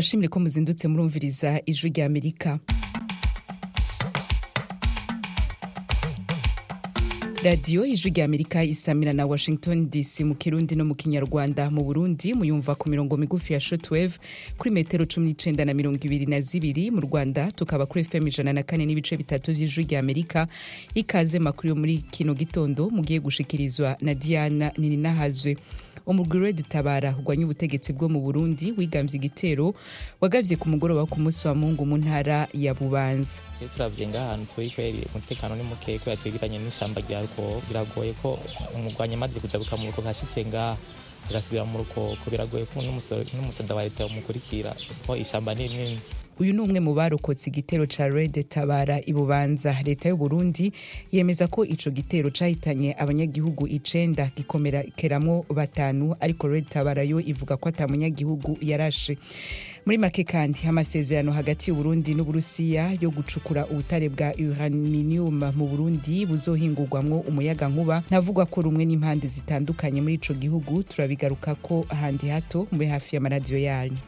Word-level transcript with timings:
tubashimire 0.00 0.28
ko 0.28 0.40
muzindutse 0.40 0.88
murumviriza 0.88 1.60
ijwi 1.66 1.88
rya 1.90 2.06
amerika. 2.06 2.58
Radiyo 7.44 7.84
ijwi 7.86 8.10
rya 8.10 8.24
amerika 8.24 8.64
isamira 8.64 9.12
na 9.12 9.26
washington 9.26 9.90
dc 9.90 10.20
mu 10.20 10.34
kirundi 10.34 10.76
no 10.76 10.84
mu 10.84 10.94
kinyarwanda. 10.94 11.70
Mu 11.70 11.84
burundi 11.84 12.34
muyumva 12.34 12.74
ku 12.74 12.88
mirongo 12.90 13.16
migufi 13.16 13.52
ya 13.52 13.60
shotwave 13.60 14.16
kuri 14.58 14.70
metero 14.70 15.04
cumi 15.06 15.26
n'icenda 15.26 15.64
na 15.64 15.74
mirongo 15.74 15.98
ibiri 16.04 16.26
na 16.26 16.40
zibiri. 16.40 16.90
Mu 16.90 17.00
rwanda 17.00 17.52
tukaba 17.52 17.86
kuri 17.86 18.04
fm 18.04 18.26
ijana 18.28 18.52
na 18.52 18.62
kane 18.62 18.86
n'ibice 18.86 19.16
bitatu 19.16 19.52
vy'ijwi 19.52 19.84
rya 19.84 20.00
amerika. 20.00 20.48
Ikaze 20.94 21.38
makuru 21.38 21.68
yo 21.68 21.76
muri 21.76 21.96
kino 22.10 22.34
gitondo 22.34 22.88
mugiye 22.90 23.20
gushikirizwa 23.20 23.96
na 24.00 24.14
diana 24.14 24.72
nininahazwe 24.78 25.56
umugwi 26.10 26.38
red 26.38 26.58
tabara 26.68 27.14
urwanya 27.18 27.44
ubutegetsi 27.46 27.92
bwo 27.94 28.08
mu 28.10 28.20
burundi 28.20 28.74
wigambye 28.74 29.14
igitero 29.16 29.74
wagavye 30.20 30.56
ku 30.58 30.66
mugoroba 30.68 31.06
ku 31.06 31.16
munsi 31.22 31.46
wa 31.48 31.54
mungu 31.54 31.86
mu 31.86 31.96
ntara 32.02 32.48
ya 32.54 32.74
bubanza. 32.74 33.38
Iyo 33.62 33.68
turavye 33.70 34.06
ngahantu 34.10 34.46
turi 34.54 34.70
kweri 34.74 35.00
umutekano 35.14 35.54
ni 35.56 35.62
mukeyi 35.62 35.98
kubera 35.98 36.16
twegeranye 36.18 36.58
n'ishamba 36.58 37.00
rya 37.00 37.22
rukoko 37.22 37.62
biragoye 37.68 38.12
ko 38.22 38.38
umugwanyi 38.74 39.14
amaze 39.14 39.38
kujabuka 39.40 39.76
mu 39.78 39.86
rukoko 39.94 40.08
ashitse 40.10 40.44
ngaha 40.44 40.76
agasubira 41.30 41.64
mu 41.64 41.78
rukoko 41.78 42.24
biragoye 42.30 42.64
ko 42.74 42.82
n'umusada 42.82 43.74
wa 43.74 43.84
leta 43.86 44.06
umukurikira 44.10 44.74
ko 45.06 45.14
ishamba 45.16 45.54
ni 45.54 45.68
rinini 45.68 45.98
uyu 46.38 46.52
ni 46.52 46.60
umwe 46.60 46.80
mu 46.80 46.94
barokotse 46.94 47.50
igitero 47.50 47.86
ca 47.86 48.08
red 48.08 48.48
tabara 48.48 49.00
ibubanza 49.06 49.76
leta 49.84 50.08
y'uburundi 50.08 50.72
yemeza 51.12 51.46
ko 51.46 51.64
ico 51.64 51.90
gitero 51.90 52.30
cahitanye 52.30 52.94
abanyagihugu 52.98 53.66
icenda 53.68 54.30
gikomerekeramwo 54.36 55.44
batanu 55.54 56.16
ariko 56.20 56.48
red 56.48 56.64
tabara 56.68 57.02
yo 57.04 57.20
ivuga 57.20 57.56
ko 57.56 57.68
ata 57.68 57.88
munyagihugu 57.88 58.56
yarashe. 58.62 59.18
Muri 59.86 59.98
make 59.98 60.24
kandi 60.24 60.58
amasezerano 60.68 61.32
hagati 61.32 61.70
y'uburundi 61.70 62.14
n'uburusiya 62.14 62.96
yo 63.00 63.10
gucukura 63.10 63.66
ubutare 63.68 64.08
bwa 64.08 64.32
uranium 64.40 65.44
mu 65.56 65.66
burundi 65.68 66.24
buzohingurwamwo 66.26 67.20
umuyaga 67.28 67.68
nkuba 67.68 68.00
ntavugwa 68.08 68.46
ko 68.46 68.62
rumwe 68.64 68.84
n'impande 68.88 69.28
zitandukanye 69.28 70.00
muri 70.00 70.14
ico 70.16 70.32
gihugu. 70.34 70.82
Turabigaruka 70.88 71.54
ko 71.60 71.84
handi 71.88 72.28
hato 72.32 72.64
mube 72.72 72.86
hafi 72.88 73.16
y'amaradiyo 73.16 73.58
yanyu. 73.60 74.00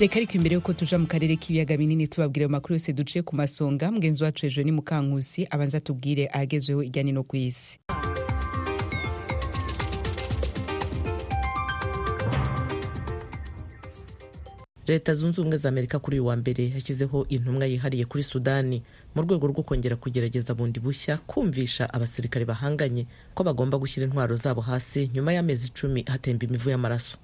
Reka 0.00 0.16
ariko 0.16 0.32
imbere 0.38 0.54
yuko 0.54 0.72
tuja 0.78 0.96
mu 0.98 1.06
karere 1.06 1.34
k'ibiyaga 1.40 1.74
binini 1.80 2.08
tubabwira 2.12 2.42
ayo 2.44 2.52
makuru 2.56 2.74
yose 2.76 2.92
duciye 2.92 3.22
ku 3.22 3.32
masonga 3.40 3.84
mugenzi 3.94 4.20
wacu 4.24 4.40
hejuru 4.46 4.64
ni 4.66 4.72
mukankusi 4.78 5.40
abanza 5.54 5.80
tubwire 5.86 6.24
ahagezweho 6.34 6.80
irya 6.88 7.02
nino 7.04 7.22
ku 7.28 7.34
isi. 7.36 7.78
Leta 14.86 15.14
zunze 15.14 15.40
ubumwe 15.40 15.56
za 15.58 15.68
amerika 15.68 15.98
kuri 15.98 16.16
uyu 16.20 16.26
wa 16.28 16.36
mbere 16.36 16.62
yashyizeho 16.74 17.18
intumwa 17.34 17.64
yihariye 17.72 18.04
kuri 18.04 18.22
sudani 18.30 18.78
mu 19.14 19.20
rwego 19.24 19.44
rwo 19.50 19.62
kongera 19.68 19.96
kugerageza 19.96 20.52
bundi 20.58 20.78
bushya 20.84 21.14
kumvisha 21.30 21.84
abasirikare 21.94 22.44
bahanganye 22.44 23.02
ko 23.36 23.40
bagomba 23.48 23.78
gushyira 23.82 24.04
intwaro 24.06 24.34
zabo 24.36 24.60
hasi 24.68 25.00
nyuma 25.14 25.30
y'amezi 25.36 25.64
icumi 25.72 26.00
hatemba 26.12 26.42
imivu 26.46 26.68
y'amaraso. 26.72 27.16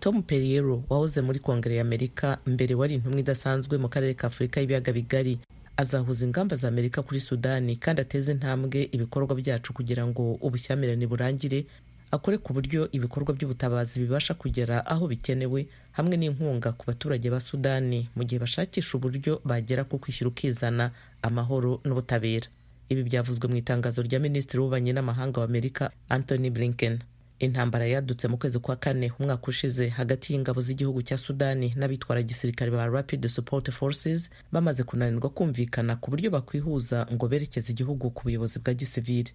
Tom 0.00 0.22
perriero 0.22 0.82
wahoze 0.88 1.20
muri 1.20 1.38
kongere 1.38 1.74
y'amerika 1.76 2.38
mbere 2.46 2.74
wari 2.74 2.94
intumwa 2.94 3.20
idasanzwe 3.20 3.78
mu 3.78 3.88
karere 3.88 4.14
ka 4.14 4.26
afurika 4.26 4.60
y'ibiyaga 4.60 4.92
bigari. 4.92 5.38
Azahuza 5.76 6.24
ingamba 6.24 6.56
za 6.56 6.68
amerika 6.68 7.02
kuri 7.02 7.20
sudani 7.20 7.76
kandi 7.76 8.00
ateze 8.02 8.32
intambwe 8.32 8.88
ibikorwa 8.92 9.34
byacu 9.34 9.72
kugira 9.72 10.06
ngo 10.06 10.32
ubushyamirane 10.40 11.06
burangire 11.06 11.66
akore 12.10 12.38
ku 12.38 12.52
buryo 12.52 12.88
ibikorwa 12.92 13.34
by'ubutabazi 13.34 14.00
bibasha 14.00 14.34
kugera 14.34 14.86
aho 14.86 15.04
bikenewe 15.08 15.66
hamwe 15.92 16.16
n'inkunga 16.16 16.72
ku 16.72 16.84
baturage 16.86 17.28
ba 17.30 17.40
sudani 17.40 18.08
mu 18.16 18.24
gihe 18.24 18.38
bashakisha 18.40 18.96
uburyo 18.96 19.40
bagera 19.44 19.84
ku 19.84 19.98
kwishyira 19.98 20.28
ukizana 20.30 20.90
amahoro 21.22 21.80
n'ubutabera. 21.84 22.46
Ibi 22.88 23.02
byavuzwe 23.02 23.48
mu 23.50 23.56
itangazo 23.58 24.00
rya 24.06 24.18
minisitiri 24.22 24.58
w'ububanyi 24.62 24.92
n'amahanga 24.94 25.40
wa 25.40 25.46
amerika 25.50 25.90
anthony 26.08 26.48
blinken. 26.50 26.98
Intambara 27.38 27.86
yadutse 27.86 28.28
mu 28.28 28.36
kwezi 28.38 28.58
kwa 28.58 28.76
kane 28.76 29.12
umwaka 29.20 29.46
ushize 29.48 29.88
hagati 29.88 30.32
y'ingabo 30.32 30.60
z'igihugu 30.60 31.02
cya 31.02 31.18
sudani 31.18 31.74
n'abitwara 31.76 32.22
gisirikare 32.22 32.70
ba 32.70 32.86
rapid 32.86 33.26
support 33.28 33.70
forces 33.70 34.30
bamaze 34.52 34.82
kunanirwa 34.84 35.30
kumvikana 35.30 35.96
ku 35.96 36.10
buryo 36.10 36.30
bakwihuza 36.30 37.06
ngo 37.12 37.28
berekeze 37.28 37.72
igihugu 37.72 38.10
ku 38.10 38.22
buyobozi 38.24 38.58
bwa 38.58 38.74
gisivili. 38.74 39.30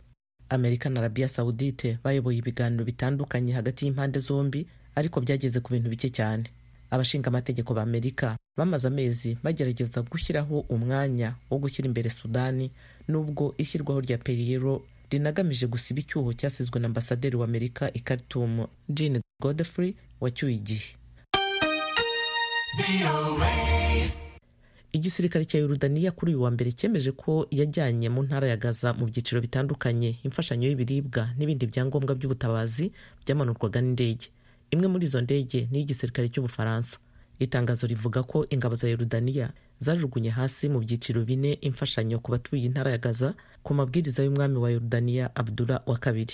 Amerika 0.50 0.90
na 0.90 1.00
arabia 1.00 1.28
saudite 1.30 1.98
bayoboye 2.04 2.38
ibiganiro 2.38 2.86
bitandukanye 2.86 3.54
hagati 3.54 3.86
y'impande 3.86 4.20
zombi 4.20 4.68
ariko 4.96 5.22
byageze 5.22 5.60
ku 5.60 5.74
bintu 5.74 5.90
bike 5.90 6.10
cyane. 6.10 6.44
Abashinga 6.92 7.28
amategeko 7.32 7.74
ba 7.74 7.82
amerika 7.82 8.36
bamaze 8.58 8.88
amezi 8.88 9.38
bagerageza 9.44 10.02
gushyiraho 10.02 10.60
umwanya 10.70 11.36
wo 11.50 11.58
gushyira 11.58 11.88
imbere 11.88 12.10
sudani 12.10 12.72
nubwo 13.08 13.56
ishyirwaho 13.58 14.02
rya 14.02 14.18
periyero 14.18 14.84
rinagamije 15.12 15.68
gusiba 15.68 16.00
icyuho 16.00 16.34
cyasizwe 16.34 16.80
na 16.80 16.88
ambasaderi 16.88 17.36
wa 17.38 17.46
amerika 17.46 17.92
i 17.94 18.00
khartoum 18.00 18.68
jean 18.90 19.22
godfrey 19.42 19.96
wacyuye 20.22 20.56
igihe. 20.56 20.90
Igisirikare 24.92 25.46
cya 25.46 25.60
yorudaniya 25.60 26.12
kuri 26.12 26.32
uyu 26.36 26.42
wa 26.44 26.52
mbere 26.52 26.72
cyemeje 26.72 27.12
ko 27.12 27.48
yajyanye 27.52 28.10
mu 28.10 28.24
ntara 28.24 28.48
ya 28.48 28.58
gaza 28.58 28.94
mu 28.94 29.06
byiciro 29.08 29.40
bitandukanye 29.42 30.16
imfashanyo 30.24 30.68
y'ibiribwa 30.68 31.30
n'ibindi 31.38 31.66
byangombwa 31.72 32.16
by'ubutabazi 32.16 32.92
byamanurwaga 33.24 33.80
n'indege. 33.82 34.28
Imwe 34.72 34.88
muri 34.92 35.06
izo 35.08 35.22
ndege 35.24 35.68
ni 35.72 35.78
iy'igisirikare 35.80 36.28
cy'ubufaransa 36.32 37.00
itangazo 37.44 37.88
rivuga 37.88 38.24
ko 38.24 38.46
ingabo 38.50 38.76
za 38.76 38.88
yorudaniya 38.90 39.50
zajugunye 39.80 40.30
hasi 40.30 40.70
mu 40.70 40.80
byiciro 40.80 41.26
bine 41.26 41.54
imfashanyo 41.62 42.20
ku 42.20 42.32
batuye 42.32 42.64
intara 42.70 42.92
ya 42.92 42.98
gaza 42.98 43.34
ku 43.64 43.74
mabwiriza 43.74 44.24
y'umwami 44.24 44.58
wa 44.58 44.70
yorudaniya 44.72 45.36
abdura 45.36 45.82
wa 45.86 45.98
kabiri. 45.98 46.34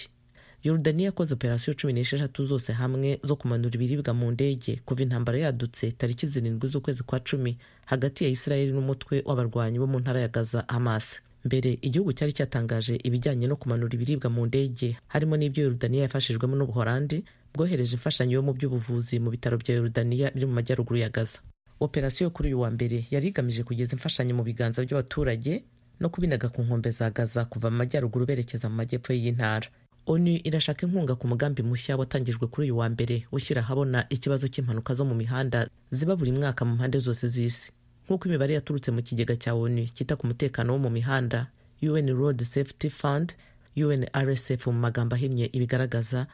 Yorudaniya 0.64 1.06
yakoze 1.16 1.34
operasiyo 1.34 1.74
cumi 1.74 1.94
n'esheshatu 1.94 2.46
zose 2.46 2.74
hamwe 2.74 3.20
zo 3.24 3.36
kumanura 3.36 3.76
ibiribwa 3.76 4.14
mu 4.14 4.32
ndege 4.32 4.82
kuva 4.86 5.02
intambara 5.04 5.38
yadutse 5.40 5.92
tariki 5.92 6.28
zirindwi 6.28 6.70
z'ukwezi 6.70 7.04
kwa 7.04 7.20
cumi 7.20 7.58
hagati 7.86 8.24
ya 8.24 8.30
isirayeli 8.30 8.72
n'umutwe 8.74 9.24
w'abarwanyi 9.26 9.80
bo 9.80 9.88
mu 9.88 10.00
ntara 10.00 10.20
ya 10.22 10.28
gaza 10.28 10.66
hamas. 10.68 11.22
Mbere 11.46 11.78
igihugu 11.82 12.12
cyari 12.14 12.34
cyatangaje 12.34 12.96
ibijyanye 13.04 13.48
no 13.48 13.56
kumanura 13.56 13.94
ibiribwa 13.96 14.30
mu 14.30 14.46
ndege 14.46 14.98
harimo 15.08 15.38
n'ibyo 15.38 15.64
yorudaniya 15.64 16.04
yafashijwemo 16.04 16.56
n'ubuhorandi 16.58 17.24
bwohereje 17.58 17.96
imfashanyo 17.98 18.34
yo 18.38 18.42
mu 18.46 18.54
by'ubuvuzi 18.54 19.18
mu 19.20 19.30
bitaro 19.34 19.58
bya 19.58 19.76
yorudaniya 19.82 20.30
biri 20.32 20.46
mu 20.46 20.54
majyaruguru 20.54 21.00
ya 21.02 21.10
gaza. 21.10 21.40
Operasiyo 21.80 22.30
kuri 22.30 22.48
uyu 22.54 22.62
wa 22.62 22.70
mbere 22.72 23.06
yari 23.12 23.28
igamije 23.34 23.64
kugeza 23.66 23.94
imfashanyo 23.98 24.36
mu 24.38 24.44
biganza 24.46 24.86
by'abaturage 24.86 25.64
no 26.00 26.10
kubinaga 26.10 26.50
ku 26.54 26.62
nkombe 26.62 26.90
za 26.94 27.10
gaza 27.10 27.46
kuva 27.50 27.70
mu 27.74 27.78
majyaruguru 27.82 28.26
berekeza 28.26 28.70
mu 28.70 28.76
majyepfo 28.78 29.14
y'iyi 29.14 29.32
ntara. 29.34 29.68
Onu 30.08 30.40
irashaka 30.48 30.86
inkunga 30.88 31.16
ku 31.20 31.28
mugambi 31.28 31.64
mushya 31.68 31.98
watangijwe 31.98 32.48
kuri 32.48 32.68
uyu 32.72 32.78
wa 32.78 32.88
mbere 32.90 33.26
ushyira 33.32 33.62
ahabona 33.62 34.06
ikibazo 34.10 34.48
cy'impanuka 34.48 34.94
zo 34.94 35.04
mu 35.06 35.16
mihanda 35.16 35.68
ziba 35.92 36.16
buri 36.16 36.32
mwaka 36.32 36.64
mu 36.66 36.76
mpande 36.80 37.00
zose 37.00 37.28
z'isi. 37.28 37.72
Nk'uko 38.08 38.28
imibare 38.32 38.54
yaturutse 38.56 38.92
mu 38.96 39.02
kigega 39.04 39.36
cya 39.36 39.52
onu 39.54 39.84
cyita 39.92 40.16
ku 40.16 40.28
mutekano 40.32 40.74
wo 40.74 40.80
mu 40.80 40.90
mihanda 40.90 41.48
un 41.84 42.08
road 42.16 42.40
safety 42.44 42.90
fund 42.90 43.34
unrsf 43.76 44.68
mu 44.68 44.80
magambo 44.80 45.16
ahinnye 45.16 45.46
ibigaragaza 45.54 46.28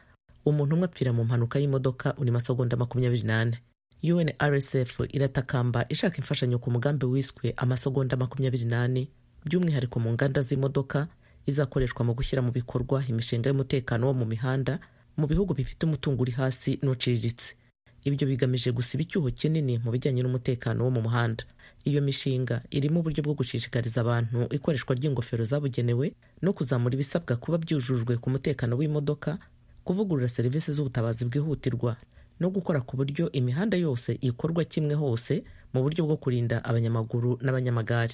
umuntu 0.45 0.75
umwe 0.75 0.85
apfira 0.85 1.13
mu 1.13 1.23
mpanuka 1.23 1.59
y'imodoka 1.59 2.13
uri 2.17 2.31
masegonda 2.31 2.77
makumyabiri 2.77 3.23
n'ane. 3.23 3.55
Unrsf 4.03 4.99
iratakamba 5.09 5.85
ishaka 5.89 6.17
imfashanyo 6.17 6.59
ku 6.59 6.71
mugambi 6.71 7.05
wiswe 7.05 7.53
amasegonda 7.57 8.17
makumyabiri 8.17 8.65
n'ane 8.65 9.07
by'umwihariko 9.45 9.99
mu 9.99 10.11
nganda 10.13 10.41
z'imodoka 10.41 11.07
izakoreshwa 11.47 12.05
mu 12.05 12.13
gushyira 12.13 12.41
mu 12.41 12.51
bikorwa 12.51 13.03
imishinga 13.09 13.49
y'umutekano 13.49 14.07
wo 14.07 14.13
mu 14.13 14.25
mihanda 14.25 14.79
mu 15.17 15.27
bihugu 15.27 15.53
bifite 15.53 15.83
umutungo 15.85 16.21
uri 16.23 16.31
hasi 16.31 16.79
n'uciriritse. 16.83 17.55
Ibyo 18.03 18.27
bigamije 18.27 18.71
gusiba 18.75 19.03
icyuho 19.03 19.31
kinini 19.31 19.79
mu 19.79 19.91
bijyanye 19.91 20.21
n'umutekano 20.23 20.83
wo 20.83 20.91
mu 20.91 21.01
muhanda. 21.01 21.43
Iyo 21.87 22.01
mishinga 22.01 22.61
irimo 22.71 22.99
uburyo 22.99 23.23
bwo 23.23 23.33
gushishikariza 23.39 24.01
abantu 24.03 24.47
ikoreshwa 24.51 24.95
ry'ingofero 24.95 25.43
zabugenewe 25.43 26.11
no 26.41 26.51
kuzamura 26.53 26.95
ibisabwa 26.95 27.35
kuba 27.39 27.57
byujujwe 27.59 28.17
ku 28.19 28.27
mutekano 28.31 28.75
w'imodoka 28.79 29.37
kuvugurura 29.83 30.27
serivisi 30.27 30.73
z'ubutabazi 30.73 31.25
bwihutirwa 31.25 31.95
no 32.39 32.49
gukora 32.49 32.81
ku 32.81 32.97
buryo 32.97 33.31
imihanda 33.31 33.77
yose 33.77 34.17
ikorwa 34.21 34.63
kimwe 34.63 34.93
hose 34.95 35.43
mu 35.73 35.81
buryo 35.83 36.05
bwo 36.05 36.17
kurinda 36.17 36.63
abanyamaguru 36.65 37.39
n'abanyamagare. 37.41 38.13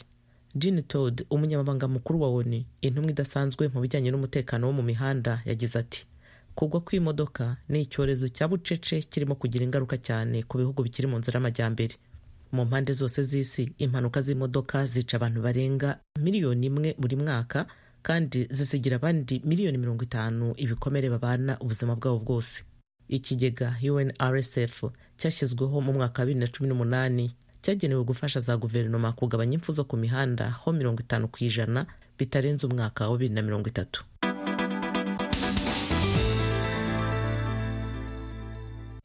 Jean 0.55 0.81
Todd 0.83 1.21
umunyamabanga 1.29 1.87
mukuru 1.87 2.21
wa 2.21 2.29
ONU 2.29 2.63
intumwa 2.81 3.09
idasanzwe 3.11 3.67
mu 3.73 3.81
bijyanye 3.81 4.11
n'umutekano 4.11 4.67
wo 4.67 4.73
mu 4.73 4.83
mihanda 4.83 5.41
yagize 5.45 5.79
ati 5.79 6.05
kugwa 6.55 6.81
kw'imodoka 6.81 7.57
ni 7.69 7.81
icyorezo 7.85 8.27
cya 8.27 8.47
bucece 8.49 9.01
kirimo 9.09 9.35
kugira 9.37 9.63
ingaruka 9.65 9.97
cyane 9.97 10.43
ku 10.43 10.57
bihugu 10.57 10.83
bikiri 10.83 11.07
mu 11.07 11.19
nzira 11.21 11.37
y'amajyambere. 11.37 11.95
Mu 12.51 12.65
mpande 12.65 12.93
zose 12.93 13.23
z'isi 13.23 13.71
impanuka 13.77 14.21
z'imodoka 14.21 14.85
zica 14.85 15.13
abantu 15.21 15.41
barenga 15.41 15.99
miliyoni 16.19 16.65
imwe 16.67 16.89
buri 16.99 17.15
mwaka 17.15 17.65
kandi 18.01 18.47
zisigira 18.49 18.95
abandi 18.95 19.41
miliyoni 19.45 19.77
mirongo 19.77 20.03
itanu 20.03 20.53
ibikomere 20.57 21.09
babana 21.09 21.57
ubuzima 21.59 21.95
bwabo 21.95 22.19
bwose. 22.19 22.63
Ikigega 23.07 23.75
unrsf 23.91 24.83
cyashyizweho 25.17 25.81
mu 25.81 25.93
mwaka 25.93 26.21
wa 26.21 26.25
bibiri 26.25 26.39
na 26.45 26.47
cumi 26.51 26.69
n'umunani 26.69 27.31
cyagenewe 27.61 28.03
gufasha 28.03 28.39
za 28.39 28.57
guverinoma 28.57 29.11
kugabanya 29.11 29.53
impfu 29.57 29.71
zo 29.73 29.83
ku 29.83 29.97
mihanda 29.97 30.49
ho 30.51 30.71
mirongo 30.73 30.99
itanu 31.01 31.27
ku 31.27 31.37
ijana 31.43 31.85
bitarenze 32.17 32.67
umwaka 32.67 33.09
wa 33.09 33.17
bibiri 33.17 33.33
na 33.33 33.41
mirongo 33.41 33.67
itatu. 33.69 34.03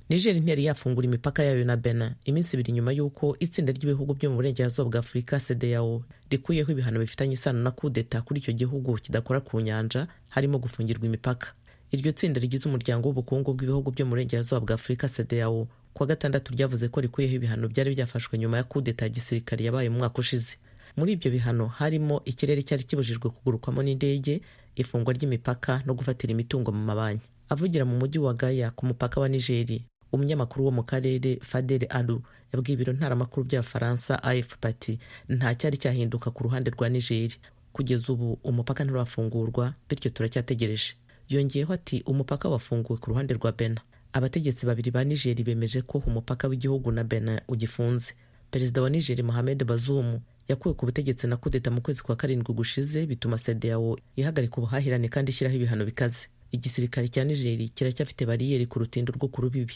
Niger 0.09 0.35
ntiyari 0.37 0.65
yafungura 0.65 1.07
imipaka 1.07 1.43
yayo 1.45 1.65
na 1.65 1.77
benin. 1.77 2.11
Iminsi 2.25 2.57
ibiri 2.57 2.73
nyuma 2.73 2.93
y'uko 2.93 3.37
itsinda 3.41 3.73
ry'ibihugu 3.73 4.15
byo 4.15 4.31
mu 4.31 4.37
burengerazuba 4.37 4.91
bwa 4.91 5.01
afurika 5.01 5.41
cdao 5.41 6.03
rikuyeho 6.31 6.73
ibihano 6.73 7.01
bifitanye 7.01 7.33
isano 7.35 7.63
na 7.63 7.71
kudeta 7.71 8.23
kuri 8.23 8.41
icyo 8.41 8.53
gihugu 8.53 8.95
kidakora 9.01 9.41
ku 9.41 9.61
nyanja 9.61 10.07
harimo 10.31 10.59
gufungirwa 10.59 11.07
imipaka. 11.07 11.53
Iryo 11.91 12.13
tsinda 12.13 12.41
rigize 12.41 12.69
umuryango 12.69 13.09
w'ubukungu 13.09 13.55
bw'ibihugu 13.55 13.91
byo 13.91 14.05
mu 14.07 14.11
burengerazuba 14.11 14.61
bwa 14.61 14.75
afurika 14.75 15.09
cdao 15.09 15.69
kuwa 15.95 16.07
gatandatu 16.07 16.53
ryavuze 16.53 16.89
ko 16.89 17.01
rikuyeho 17.01 17.35
ibihano 17.35 17.69
byari 17.69 17.95
byafashwe 17.95 18.39
nyuma 18.39 18.57
ya 18.57 18.65
kudeta 18.65 19.05
ya 19.05 19.09
gisirikare 19.09 19.65
yabaye 19.65 19.89
mu 19.91 19.99
mwaka 19.99 20.19
ushize. 20.19 20.57
Muri 20.97 21.13
ibyo 21.13 21.31
bihano 21.31 21.67
harimo 21.67 22.21
ikirere 22.25 22.63
cyari 22.63 22.85
kibujijwe 22.85 23.31
kugurukwamo 23.31 23.83
n'indege 23.83 24.41
ifungwa 24.77 25.13
ry'imipaka 25.15 25.83
no 25.87 25.95
gufatira 25.95 26.31
imitungo 26.35 26.73
mu 26.73 26.85
mabanki. 26.85 27.29
Avugira 27.49 27.85
mu 27.85 27.97
mujyi 27.99 28.19
wa 28.19 28.35
gaya 28.35 28.71
ku 28.71 28.87
mupaka 28.87 29.21
wa 29.21 29.29
nigeri 29.29 29.87
umunyamakuru 30.13 30.65
wo 30.65 30.71
mu 30.71 30.83
karere 30.83 31.39
fadel 31.43 31.87
alu 31.91 32.23
yabwiye 32.53 32.75
ibiro 32.75 32.93
ntaramakuru 32.93 33.47
by'abafaransa 33.47 34.23
afp 34.23 34.65
ati 34.67 34.99
nta 35.29 35.55
cyari 35.55 35.77
cyahinduka 35.79 36.31
ku 36.31 36.43
ruhande 36.45 36.71
rwa 36.71 36.89
nigeri 36.89 37.35
kugeza 37.73 38.13
ubu 38.13 38.39
umupaka 38.45 38.85
nturafungurwa 38.85 39.75
bityo 39.89 40.11
turacyategereje. 40.11 40.95
Yongeyeho 41.29 41.73
ati 41.73 42.03
umupaka 42.07 42.49
wafunguwe 42.49 42.99
ku 42.99 43.11
ruhande 43.11 43.35
rwa 43.35 43.53
bena 43.53 43.81
abategetsi 44.13 44.67
babiri 44.67 44.91
ba 44.91 45.05
nigeri 45.05 45.43
bemeje 45.43 45.83
ko 45.83 45.99
umupaka 46.07 46.49
w'igihugu 46.49 46.93
na 46.93 47.05
bena 47.05 47.43
ugifunze. 47.49 48.15
Perezida 48.51 48.83
wa 48.83 48.91
nigeri 48.91 49.23
mohamed 49.23 49.65
bazoum 49.65 50.21
yakuwe 50.49 50.75
ku 50.75 50.87
butegetsi 50.87 51.27
na 51.27 51.37
kudeta 51.37 51.71
mu 51.71 51.81
kwezi 51.81 52.03
kwa 52.03 52.17
karindwi 52.17 52.55
gushize 52.55 53.07
bituma 53.07 53.39
cdao 53.39 53.99
ihagarika 54.17 54.57
ubuhahirane 54.63 55.09
kandi 55.09 55.31
ishyiraho 55.35 55.57
ibihano 55.57 55.85
bikaze. 55.85 56.29
Igisirikare 56.55 57.09
cya 57.09 57.25
nigeri 57.25 57.69
kiracyafite 57.75 58.23
bariyeri 58.27 58.67
ku 58.71 58.79
rutindo 58.79 59.11
rwo 59.13 59.27
ku 59.29 59.43
rubibi. 59.43 59.75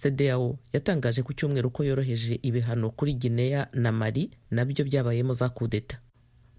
Cdao 0.00 0.58
yatangaje 0.72 1.22
ku 1.22 1.32
cyumweru 1.32 1.70
ko 1.70 1.84
yoroheje 1.84 2.38
ibihano 2.42 2.90
kuri 2.90 3.14
guinea 3.14 3.68
na 3.72 3.92
mali 3.92 4.30
na 4.50 4.64
byo 4.64 4.84
byabayemo 4.84 5.32
za 5.34 5.48
kudeta 5.48 5.96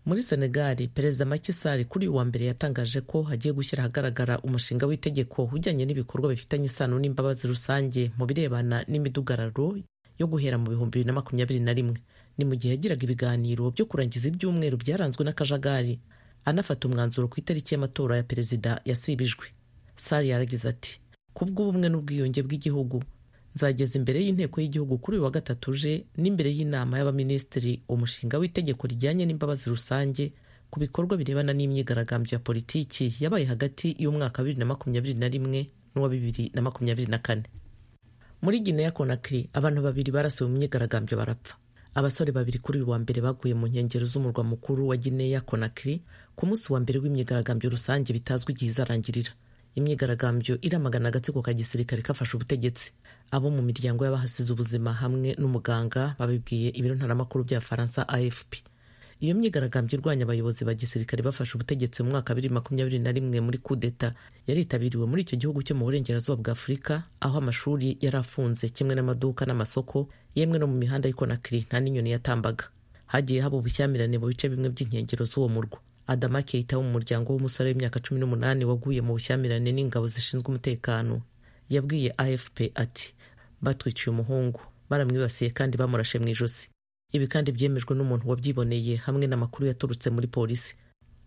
muri 0.06 0.22
senegali 0.24 0.88
perezida 0.88 1.26
Macky 1.26 1.54
Sall 1.54 1.86
kuri 1.86 2.08
uyu 2.08 2.16
wa 2.18 2.26
mbere 2.26 2.46
yatangaje 2.46 3.02
ko 3.02 3.22
hagiye 3.24 3.54
gushyira 3.54 3.84
ahagaragara 3.84 4.40
umushinga 4.40 4.86
w'itegeko 4.88 5.50
ujyanye 5.54 5.86
n'ibikorwa 5.86 6.30
bifitanye 6.32 6.66
isano 6.66 7.00
n'imbabazi 7.00 7.48
rusange 7.48 8.12
mu 8.18 8.26
birebana 8.26 8.84
n'imidugararo 8.88 9.78
yo 10.20 10.26
guhera 10.28 10.58
mu 10.58 10.70
bihumbi 10.72 11.00
bibiri 11.04 11.08
na 11.08 11.14
makumyabiri 11.14 11.60
na 11.60 11.74
rimwe. 11.78 11.98
Ni 12.38 12.46
mu 12.46 12.56
gihe 12.58 12.74
yagiraga 12.74 13.04
ibiganiro 13.06 13.70
byo 13.72 13.86
kurangiza 13.86 14.28
ibyumweru 14.34 14.78
byaranzwe 14.82 15.22
n'akajagari. 15.24 16.00
Anafata 16.46 16.88
umwanzuro 16.90 17.28
ku 17.30 17.38
itariki 17.40 17.74
y'amatora 17.78 18.18
ya 18.18 18.24
perezida 18.24 18.82
yasibijwe. 18.86 19.46
Sall 19.96 20.26
yaragize 20.26 20.66
ati 20.70 20.98
kubw'ubumwe 21.38 21.90
n'ubwiyunge 21.90 22.42
bw'igihugu 22.42 23.04
nzageza 23.58 23.98
imbere 24.00 24.22
y'inteko 24.26 24.62
y'igihugu 24.62 24.98
kuri 25.02 25.18
uyu 25.18 25.24
wa 25.26 25.32
gatatu 25.34 25.72
uje 25.74 26.06
n'imbere 26.22 26.50
y'inama 26.58 26.98
y'abaminisitiri 27.02 27.82
umushinga 27.90 28.38
w'itegeko 28.38 28.84
rijyanye 28.88 29.26
n'imbabazi 29.26 29.66
rusange 29.74 30.34
ku 30.70 30.78
bikorwa 30.80 31.18
birebana 31.18 31.54
n'imyigaragambyo 31.58 32.36
ya 32.36 32.40
politiki 32.40 33.16
yabaye 33.20 33.46
hagati 33.50 33.96
y'umwaka 34.00 34.38
wa 34.42 34.44
bibiri 34.46 34.60
na 34.60 34.66
makumyabiri 34.66 35.14
na 35.20 35.28
rimwe 35.28 35.60
n'uwa 35.96 36.10
bibiri 36.10 36.52
na 36.54 36.62
makumyabiri 36.62 37.10
na 37.12 37.18
kane. 37.18 37.44
Muri 38.42 38.60
Guinea 38.60 38.92
Conakry 38.92 39.50
abantu 39.54 39.82
babiri 39.82 40.12
barasiwe 40.12 40.46
mu 40.50 40.58
myigaragambyo 40.62 41.18
barapfa. 41.18 41.56
Abasore 41.98 42.32
babiri 42.32 42.60
kuri 42.62 42.78
uyu 42.84 42.90
wa 42.94 43.00
mbere 43.02 43.22
baguye 43.26 43.54
mu 43.58 43.66
nkengero 43.68 44.06
z'umurwa 44.06 44.44
mukuru 44.44 44.88
wa 44.88 44.98
Guinea 44.98 45.42
Conakry 45.42 46.02
ku 46.36 46.46
munsi 46.46 46.70
wa 46.74 46.80
mbere 46.80 47.00
w'imyigaragambyo 47.02 47.70
rusange 47.74 48.14
bitazwi 48.14 48.52
igihe 48.54 48.70
izarangirira 48.72 49.32
imyigaragambyo 49.78 50.58
iramagana 50.62 51.10
agatsiko 51.10 51.42
ka 51.46 51.54
gisirikare 51.54 52.02
kafashe 52.02 52.34
ubutegetsi. 52.38 52.92
Abo 53.32 53.50
mu 53.52 53.62
miryango 53.62 54.06
y'abahasize 54.06 54.50
ubuzima 54.54 54.94
hamwe 54.94 55.36
n'umuganga 55.40 56.16
babibwiye 56.20 56.70
ibiro 56.74 56.96
ntaramakuru 56.96 57.44
bya 57.44 57.62
faransa 57.62 58.08
afp 58.10 58.52
iyo 59.20 59.34
myigaragambyo 59.36 59.98
irwanya 59.98 60.24
abayobozi 60.30 60.62
ba 60.66 60.74
gisirikare 60.78 61.24
bafashe 61.26 61.58
ubutegetsi 61.58 62.04
mu 62.06 62.10
mwaka 62.14 62.36
bibiri 62.38 62.54
makumyabiri 62.54 63.00
na 63.02 63.10
rimwe 63.12 63.42
muri 63.42 63.58
kudeta 63.58 64.14
yaritabiriwe 64.48 65.06
muri 65.10 65.22
icyo 65.26 65.38
gihugu 65.42 65.60
cyo 65.66 65.74
mu 65.76 65.86
burengerazuba 65.90 66.38
bwa 66.42 66.52
afurika 66.54 66.94
aho 67.20 67.38
amashuri 67.42 67.98
yari 68.02 68.18
afunze 68.22 68.70
kimwe 68.70 68.94
n'amaduka 68.96 69.46
n'amasoko 69.50 70.08
yemwe 70.38 70.58
no 70.62 70.68
mu 70.70 70.78
mihanda 70.78 71.10
y'ikonakiri 71.10 71.66
nta 71.66 71.78
n'inyoni 71.82 72.14
yatambaga. 72.14 72.66
Hagiye 73.10 73.42
haba 73.42 73.58
ubushyamirane 73.58 74.18
mu 74.22 74.28
bice 74.30 74.50
bimwe 74.54 74.70
by'inkengero 74.70 75.26
z'uwo 75.26 75.50
murwa. 75.50 75.80
Adama 76.08 76.42
keita 76.42 76.78
wo 76.78 76.84
mu 76.84 76.92
muryango 76.96 77.34
w'umusore 77.34 77.70
w'imyaka 77.70 78.00
cumi 78.00 78.20
n'umunani 78.20 78.66
waguye 78.66 79.02
mu 79.02 79.14
bushyamirane 79.14 79.72
n'ingabo 79.72 80.08
zishinzwe 80.08 80.48
umutekano 80.48 81.22
yabwiye 81.70 82.10
afp 82.18 82.58
ati 82.76 83.14
batwikiye 83.62 84.10
umuhungu 84.14 84.60
baramwibasiye 84.90 85.50
kandi 85.52 85.78
bamurashe 85.78 86.20
mu 86.20 86.28
ijosi. 86.32 86.70
Ibi 87.12 87.28
kandi 87.28 87.52
byemejwe 87.52 87.96
n'umuntu 87.96 88.30
wabyiboneye 88.30 88.96
hamwe 89.06 89.28
n'amakuru 89.28 89.68
yaturutse 89.68 90.08
muri 90.10 90.28
polisi. 90.28 90.76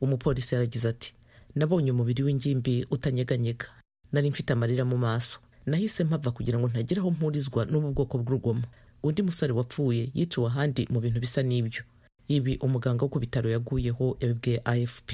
Umupolisi 0.01 0.55
yaragize 0.55 0.89
ati 0.89 1.15
nabonye 1.55 1.91
umubiri 1.93 2.23
w'ingimbi 2.23 2.87
utanyeganyega 2.91 3.67
nari 4.13 4.31
mfite 4.31 4.51
amarira 4.53 4.85
mu 4.85 4.97
maso 4.99 5.39
nahise 5.67 6.05
mpava 6.05 6.31
kugira 6.31 6.59
ngo 6.59 6.69
ntagire 6.69 7.01
aho 7.01 7.11
mpurizwa 7.11 7.65
n'ubu 7.65 7.93
bwoko 7.93 8.19
bw'urugomo. 8.19 8.63
Undi 9.03 9.23
musore 9.23 9.53
wapfuye 9.53 10.09
yiciwe 10.15 10.47
ahandi 10.49 10.89
mu 10.93 11.01
bintu 11.01 11.21
bisa 11.21 11.43
n'ibyo. 11.43 11.83
Ibi 12.31 12.53
umuganga 12.63 13.03
wo 13.05 13.11
ku 13.11 13.19
bitaro 13.19 13.51
yaguyeho 13.51 14.07
yabibwiye 14.23 14.59
afp 14.65 15.09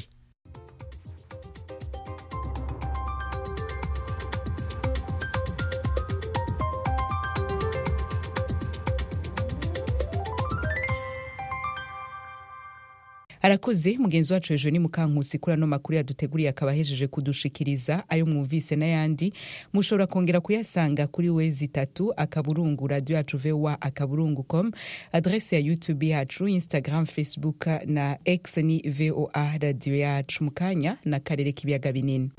arakoze 13.51 13.99
mugenzi 13.99 14.33
wacu 14.33 14.53
hejuru 14.53 14.73
ni 14.73 14.79
mukankusi 14.79 15.39
kuri 15.39 15.55
ano 15.55 15.67
makuru 15.67 15.97
yaduteguriye 15.97 16.49
akaba 16.49 16.71
ahejeje 16.73 17.07
kudushikiriza 17.07 18.05
ayo 18.09 18.27
mwumvise 18.27 18.77
n'ayandi. 18.77 19.33
Mushobora 19.73 20.07
kongera 20.07 20.41
kuyasanga 20.41 21.07
kuri 21.07 21.31
wezi 21.31 21.65
itatu 21.65 22.13
akaburungu 22.17 22.87
radiyo 22.87 23.17
yacu 23.17 23.39
voa 23.39 23.81
akaburungu 23.81 24.43
com. 24.43 24.71
Adrese 25.13 25.57
ya 25.57 25.63
youtube 25.63 26.09
yacu 26.09 26.49
instagram 26.49 27.07
facebook 27.07 27.67
na 27.87 28.19
x 28.25 28.57
ni 28.57 28.83
voa 28.91 29.59
radiyo 29.59 29.97
yacu. 29.97 30.45
Mu 30.45 30.51
kanya 30.51 30.97
n'akarere 31.05 31.53
k'ibiyaga 31.53 31.93
binini. 31.93 32.31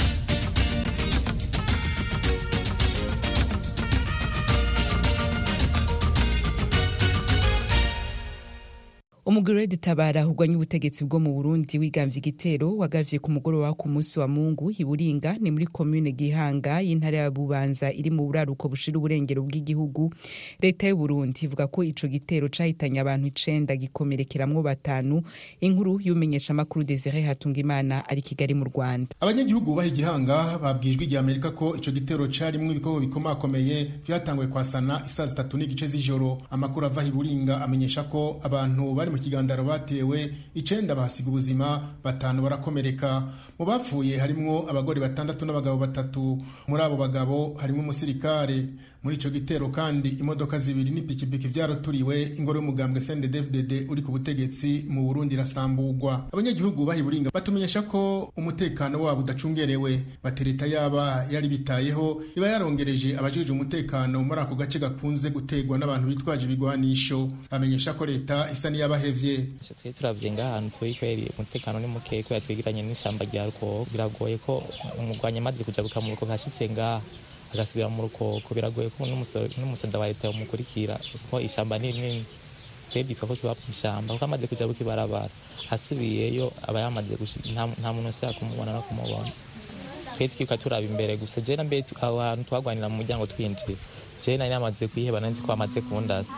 Umugore 9.27 9.67
tabara 9.67 10.23
urwanya 10.27 10.55
ubutegetsi 10.55 11.03
bwo 11.03 11.19
mu 11.19 11.33
burundi 11.35 11.75
wigambye 11.77 12.17
igitero 12.23 12.77
wagavye 12.79 13.19
ku 13.19 13.27
mugoroba 13.31 13.73
ku 13.75 13.89
munsi 13.91 14.19
wa 14.19 14.27
mungu 14.27 14.71
iburinga 14.71 15.35
ni 15.43 15.51
muri 15.51 15.67
komune 15.67 16.11
gihanga 16.15 16.79
y'intara 16.79 17.17
ya 17.27 17.31
bubanza 17.31 17.91
iri 17.91 18.07
mu 18.09 18.23
buraruko 18.23 18.69
bushira 18.71 18.95
uburengero 18.97 19.43
bw'igihugu. 19.43 20.13
Leta 20.63 20.87
y'uburundi 20.87 21.43
ivuga 21.43 21.67
ko 21.67 21.83
ico 21.83 22.07
gitero 22.07 22.47
cahitanye 22.47 22.99
abantu 23.03 23.27
icenda 23.27 23.75
gikomerekeramwo 23.75 24.63
batanu. 24.63 25.19
Inkuru 25.59 25.99
y'umenyesha 25.99 26.53
amakuru 26.55 26.85
desire 26.87 27.19
hatungimana 27.27 28.07
ari 28.07 28.21
kigali 28.23 28.53
mu 28.55 28.63
rwanda. 28.71 29.11
Abanyagihugu 29.19 29.65
bubaha 29.75 29.87
igihanga 29.91 30.55
babwijwe 30.63 31.03
igihe 31.03 31.19
amerika 31.19 31.51
ko 31.51 31.75
ico 31.75 31.91
gitero 31.91 32.31
carimwo 32.31 32.71
ibikorwa 32.71 32.99
bikomakomeye 33.03 33.91
vyatanguye 34.07 34.47
kwasana 34.47 35.03
isaa 35.05 35.27
zitatu 35.27 35.57
n'igice 35.59 35.87
z'ijoro. 35.91 36.37
Amakuru 36.49 36.85
ava 36.87 37.03
iburinga 37.03 37.59
amenyesha 37.61 38.03
ko 38.07 38.39
abantu 38.43 38.95
bari 38.95 39.11
mu 39.17 39.23
kigandaro 39.23 39.63
batewe 39.65 40.29
icenda 40.53 40.93
bahasiga 40.95 41.29
ubuzima 41.29 41.97
batanu 42.03 42.41
barakomereka. 42.45 43.33
Mu 43.57 43.65
bapfuye 43.65 44.17
harimwo 44.21 44.69
abagore 44.69 45.01
batandatu 45.01 45.45
n'abagabo 45.45 45.77
batatu. 45.81 46.37
Muri 46.69 46.81
abo 46.83 46.95
bagabo 47.01 47.57
harimwo 47.57 47.81
umusirikare. 47.81 48.69
Muri 49.07 49.15
ico 49.15 49.29
gitero 49.31 49.71
kandi 49.71 50.09
imodoka 50.19 50.59
zibiri 50.59 50.91
n'ipikipiki 50.91 51.47
vyaroturiwe 51.47 52.35
ingoro 52.35 52.59
y'umugambwe 52.59 52.99
CNDD-FDD 52.99 53.87
uri 53.87 54.01
ku 54.03 54.11
butegetsi 54.11 54.83
mu 54.91 55.07
Burundi 55.07 55.39
irasambugwa. 55.39 56.27
Abanyagihugu 56.33 56.83
bahiburinga 56.83 57.31
batumenyesha 57.31 57.87
ko 57.87 58.27
umutekano 58.35 58.99
wabo 59.03 59.23
udacungerewe. 59.23 60.19
Batereta 60.23 60.67
yaba 60.67 61.23
yari 61.31 61.47
bitayeho 61.47 62.19
iba 62.35 62.47
yarongereje 62.51 63.15
abajejwe 63.15 63.51
umutekano 63.55 64.19
muri 64.27 64.41
ako 64.43 64.55
gace 64.59 64.75
gakunze 64.79 65.29
gutegwa 65.31 65.77
n'abantu 65.79 66.07
bitwaje 66.11 66.43
ibigwanisho. 66.43 67.31
Bamenyesha 67.51 67.93
ko 67.95 68.03
leta 68.05 68.51
isa 68.51 68.67
n'iyabahevye. 68.69 69.47
Twe 69.79 69.93
turavye 69.95 70.31
ngahantu 70.35 70.75
turi 70.83 70.93
kweri 70.99 71.31
umutekano 71.39 71.79
ni 71.79 71.87
muke 71.87 72.23
kubera 72.27 72.41
twegeranye 72.43 72.83
n'ishamba 72.83 73.23
rya 73.23 73.45
ruko 73.47 73.87
biragoye 73.87 74.35
ko 74.43 74.59
umugwanyi 74.99 75.39
amaze 75.39 75.63
kujabuka 75.63 76.01
mu 76.03 76.11
ruko 76.11 76.25
kashitse 76.27 76.67
ngaha 76.75 76.99
agasubira 77.53 77.87
mu 77.89 78.03
rukoko 78.07 78.49
biragoye 78.55 78.89
ko 78.95 79.05
n'umusada 79.07 79.99
wa 79.99 80.07
leta 80.07 80.27
yamukurikira 80.27 80.95
kuko 81.11 81.39
ishyamba 81.39 81.79
ni 81.79 81.91
rinini 81.91 82.23
twe 82.91 83.03
byitwa 83.03 83.27
ko 83.27 83.33
kiba 83.35 83.53
mu 83.55 83.69
ishyamba 83.71 84.13
kuko 84.13 84.25
amaze 84.25 84.47
kuja 84.47 84.67
kukibarabara 84.67 85.29
asubiyeyo 85.71 86.51
aba 86.67 86.79
yamaze 86.83 87.13
nta 87.79 87.89
muntu 87.93 88.09
ushaka 88.09 88.39
kumubona 88.39 88.71
no 88.73 88.81
kumubona. 88.87 89.31
Twe 90.15 90.27
twiruka 90.27 90.57
turaba 90.57 90.85
imbere 90.85 91.17
gusa 91.17 91.41
je 91.41 91.55
na 91.55 91.63
mbere 91.63 91.83
aho 92.01 92.17
hantu 92.19 92.43
twagwanira 92.47 92.89
mu 92.89 92.99
muryango 93.03 93.27
twinjira 93.27 93.75
je 94.23 94.37
nari 94.37 94.49
namaze 94.49 94.87
kwiheba 94.87 95.19
nari 95.19 95.33
nzi 95.35 95.41
ko 95.45 95.51
amaze 95.53 95.79
kundasa 95.81 96.33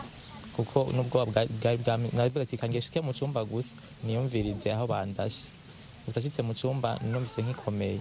kuko 0.56 0.90
n'ubwoba 0.92 1.46
bwari 1.48 1.78
bwanavuga 1.82 2.42
ati 2.44 2.58
kange 2.60 2.80
shike 2.82 3.00
mu 3.00 3.14
cumba 3.14 3.40
gusa 3.46 3.72
niyumvirize 4.04 4.68
aho 4.74 4.84
bandashe. 4.90 5.46
Gusa 6.04 6.20
ashitse 6.20 6.42
mu 6.42 6.52
cumba 6.58 6.98
numvise 7.06 7.40
nk'ikomeye. 7.42 8.00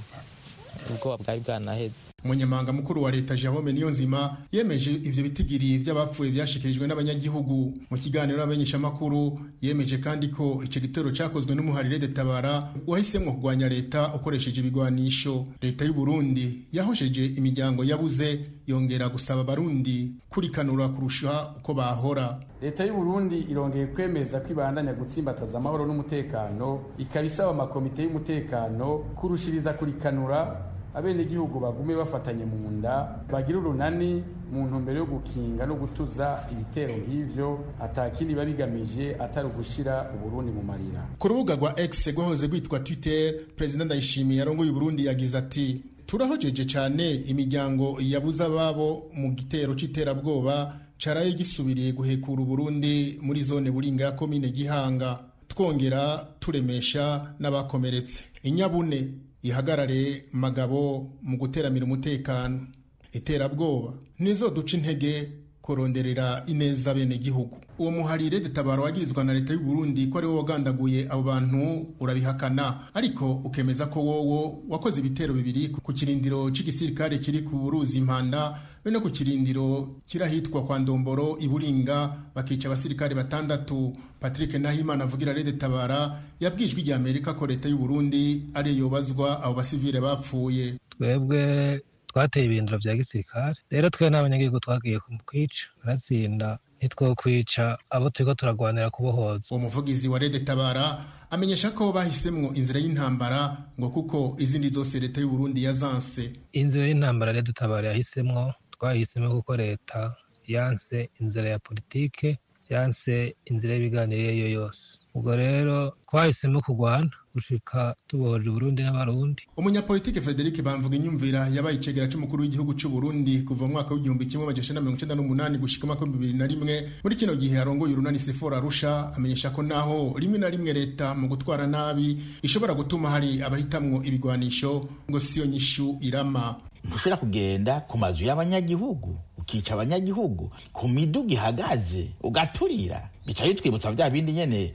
Ubwoba 0.90 1.18
bwari 1.24 1.40
bwanaheze 1.42 1.94
umunyamabanga 2.24 2.74
mukuru 2.74 3.04
wa 3.04 3.12
leta 3.12 3.36
jerome 3.36 3.74
niyonzima 3.74 4.38
yemeje 4.52 4.92
ivyo 4.92 5.24
bitigiri 5.24 5.78
vy'abapfuye 5.78 6.32
vyashikirijwe 6.32 6.88
n'abanyagihugu. 6.88 7.74
Mu 7.90 7.98
kiganiro 7.98 8.38
n'abamenyeshamakuru 8.38 9.40
yemeje 9.62 9.98
kandi 9.98 10.28
ko 10.28 10.60
ico 10.64 10.80
gitero 10.80 11.12
cakozwe 11.12 11.56
n'umuharire 11.56 12.00
de 12.00 12.08
tabara 12.08 12.74
wahisemwo 12.88 13.34
kurwanya 13.34 13.70
leta 13.70 14.14
ukoresheje 14.16 14.60
ibigwanisho. 14.60 15.46
Leta 15.62 15.86
y'u 15.86 15.94
burundi 15.94 16.68
yahosheje 16.74 17.26
imiryango 17.40 17.84
yabuze 17.84 18.40
yongera 18.70 19.10
gusaba 19.10 19.42
abarundi 19.42 20.12
kurikanura 20.30 20.90
kurusha 20.90 21.54
uko 21.58 21.74
bahora. 21.74 22.40
Leta 22.62 22.86
y'u 22.86 22.94
burundi 22.94 23.38
irongeye 23.50 23.86
kwemeza 23.88 24.40
ko 24.40 24.52
ibandanya 24.54 24.94
gutsimbataza 24.94 25.58
amahoro 25.58 25.86
n'umutekano 25.86 26.80
ikaba 26.98 27.26
isaba 27.26 27.52
amakomite 27.52 28.04
y'umutekano 28.04 28.98
kurushiriza 29.18 29.74
kurikanura 29.74 30.66
abenegihugu 30.94 31.60
bagume 31.60 31.96
bafatanye 31.96 32.46
mu 32.46 32.70
nda 32.72 33.26
bagira 33.32 33.58
urunani 33.60 34.24
mu 34.52 34.66
ntumbero 34.68 34.98
yo 35.00 35.06
gukinga 35.06 35.66
no 35.66 35.76
gutuza 35.76 36.50
ibitero 36.52 36.94
nk'ivyo 36.98 37.48
atakindi 37.80 38.34
biba 38.34 38.46
bigamije 38.46 39.16
atari 39.20 39.48
ugushira 39.48 40.10
uburundi 40.16 40.52
mu 40.52 40.64
marira. 40.64 41.02
Ku 41.20 41.28
rubuga 41.28 41.56
rwa 41.56 41.80
x 41.80 42.08
rwahoze 42.14 42.48
rwitwa 42.48 42.80
twitter 42.80 43.34
perezida 43.56 43.86
ndayishimiye 43.86 44.40
yarongoye 44.40 44.70
uburundi 44.72 45.06
yagize 45.06 45.38
ati 45.38 45.82
turahojeje 46.10 46.66
cyane 46.66 47.06
imiryango 47.30 47.98
yabuze 48.02 48.42
ababo 48.44 49.12
mu 49.14 49.30
gitero 49.38 49.76
c'iterabwoba 49.78 50.80
caraye 50.98 51.34
gisubiriye 51.38 51.92
guhekura 51.94 52.42
uburundi 52.42 53.20
muri 53.22 53.44
zone 53.44 53.70
buringa 53.72 54.04
ya 54.04 54.12
komine 54.18 54.50
gihanga. 54.50 55.20
Twongera 55.48 56.28
turemesha 56.40 57.36
n'abakomeretse. 57.40 58.24
Inyabune 58.44 59.00
ihagarare 59.44 60.26
magabo 60.34 61.14
mu 61.22 61.38
guteramira 61.38 61.86
umutekano. 61.86 62.68
Iterabwoba 63.14 63.94
nizo 64.20 64.50
duca 64.50 64.74
intege 64.78 65.30
kuronderera 65.62 66.44
ineza 66.48 66.94
bene 66.94 67.18
gihugu 67.18 67.58
uwo 67.80 67.92
muharire 67.92 68.40
detabaro 68.40 68.84
wagirizwa 68.84 69.24
na 69.24 69.34
leta 69.34 69.54
y'u 69.54 69.60
Burundi 69.60 70.08
ko 70.08 70.18
ari 70.18 70.28
wo 70.28 70.38
wagandaguye 70.38 71.08
abo 71.10 71.24
bantu 71.24 71.88
urabihakana. 72.00 72.88
Ariko 72.94 73.34
ukemeza 73.46 73.86
ko 73.86 74.04
wowo 74.04 74.64
wakoze 74.70 75.00
ibitero 75.00 75.34
bibiri 75.34 75.70
ku 75.70 75.94
kirindiro 75.94 76.52
c'igisirikare 76.52 77.18
kiri 77.20 77.42
ku 77.48 77.70
ruzi 77.70 77.98
impanda 78.04 78.60
be 78.84 78.92
no 78.92 79.00
ku 79.02 79.10
kirindiro 79.10 79.96
kirahitwa 80.08 80.64
kwa 80.68 80.80
ndomboro 80.80 81.38
iburinga 81.40 82.14
bakica 82.36 82.66
abasirikare 82.68 83.16
batandatu. 83.16 83.96
Patrick 84.20 84.54
nahimana 84.60 85.04
avugira 85.08 85.32
rede 85.34 85.52
tabara 85.56 86.20
yabwijwe 86.40 86.82
rya 86.84 86.96
amerika 87.00 87.34
ko 87.34 87.48
leta 87.48 87.70
y'u 87.70 87.78
Burundi 87.78 88.52
ari 88.54 88.76
yobazwa 88.78 89.40
abo 89.44 89.54
basivile 89.56 90.02
bapfuye. 90.02 90.76
Twebwe 90.90 91.80
twateye 92.10 92.46
ibirindiro 92.46 92.78
vya 92.78 92.96
gisirikare. 92.98 93.56
Rero 93.72 93.90
twe 93.90 94.10
n'abanyagihugu 94.10 94.60
twagiye 94.60 95.00
kwica 95.26 95.64
turatsinda. 95.82 96.60
Ntitwokwica 96.80 97.78
abo 97.90 98.10
turiko 98.10 98.34
turagwanira 98.36 98.90
kubohoza. 98.90 99.46
Uwo 99.52 99.60
muvugizi 99.60 100.08
wa 100.08 100.20
rede 100.20 100.40
tabara 100.40 100.86
amenyesha 101.30 101.72
ko 101.76 101.92
bahisemwo 101.92 102.54
inzira 102.56 102.80
y'intambara 102.80 103.58
ngo 103.80 103.90
kuko 103.90 104.36
izindi 104.40 104.70
zose 104.72 105.00
leta 105.00 105.22
y'u 105.22 105.30
Burundi 105.30 105.64
yazanse. 105.64 106.32
Inzira 106.56 106.88
y'intambara 106.88 107.32
rede 107.36 107.52
tabara 107.54 107.88
yahisemwo 107.92 108.54
twahisemo 108.72 109.30
kuko 109.32 109.56
leta 109.58 110.16
yanse 110.48 111.10
inzira 111.20 111.50
ya 111.50 111.60
politike 111.60 112.38
yanse 112.70 113.36
inzira 113.46 113.74
y'ibiganiro 113.76 114.32
iyo 114.32 114.48
yose. 114.50 115.00
Ubwo 115.20 115.36
rero 115.36 115.92
twahisemo 116.08 116.62
kurwana 116.62 117.12
gushika 117.36 117.96
tubohoje 118.08 118.50
Burundi 118.50 118.82
n'abarundi. 118.84 119.44
Umunyapolitike 119.58 120.22
Frederic 120.22 120.62
Bamvuga 120.64 120.96
inyumvira 120.96 121.48
yabaye 121.54 121.76
icegera 121.78 122.08
c'umukuru 122.08 122.42
w'igihugu 122.44 122.74
c'u 122.74 122.90
Burundi 122.90 123.44
kuva 123.46 123.68
mu 123.68 123.74
mwaka 123.74 123.94
w'igihumbi 123.94 124.26
kimwe 124.26 124.44
amajana 124.50 124.82
mirongo 124.82 124.98
icenda 124.98 125.16
n'umunani 125.16 125.58
gushika 125.62 125.88
mwaka 125.88 126.02
w'ibihumbi 126.04 126.28
bibiri 126.28 126.40
na 126.40 126.48
rimwe. 126.48 126.76
Muri 127.04 127.16
kino 127.16 127.36
gihe 127.36 127.60
arongoye 127.60 127.94
urunani 127.94 128.20
Sephora 128.20 128.58
Arusha 128.58 129.14
amenyesha 129.16 129.50
ko 129.54 129.62
naho 129.64 130.16
rimwe 130.18 130.38
na 130.40 130.50
rimwe 130.50 130.74
leta 130.74 131.14
mu 131.14 131.28
gutwara 131.28 131.68
nabi 131.68 132.18
ishobora 132.42 132.74
gutuma 132.74 133.10
hari 133.14 133.44
abahitamwo 133.44 134.02
ibigwanisho 134.04 134.90
ngo 135.10 135.20
siyo 135.20 135.46
nyishu 135.46 135.98
irama. 136.02 136.56
Ntushobora 136.84 137.18
kugenda 137.22 137.80
ku 137.86 137.98
mazu 137.98 138.26
y'abanyagihugu 138.26 139.16
ukica 139.38 139.72
abanyagihugu 139.78 140.50
ku 140.74 140.88
miduga 140.88 141.34
ihagaze 141.34 142.10
ugaturira. 142.26 143.10
Bica 143.28 143.46
bitwibutsa 143.46 143.92
bya 143.94 144.10
bindi 144.10 144.32
nyene. 144.34 144.74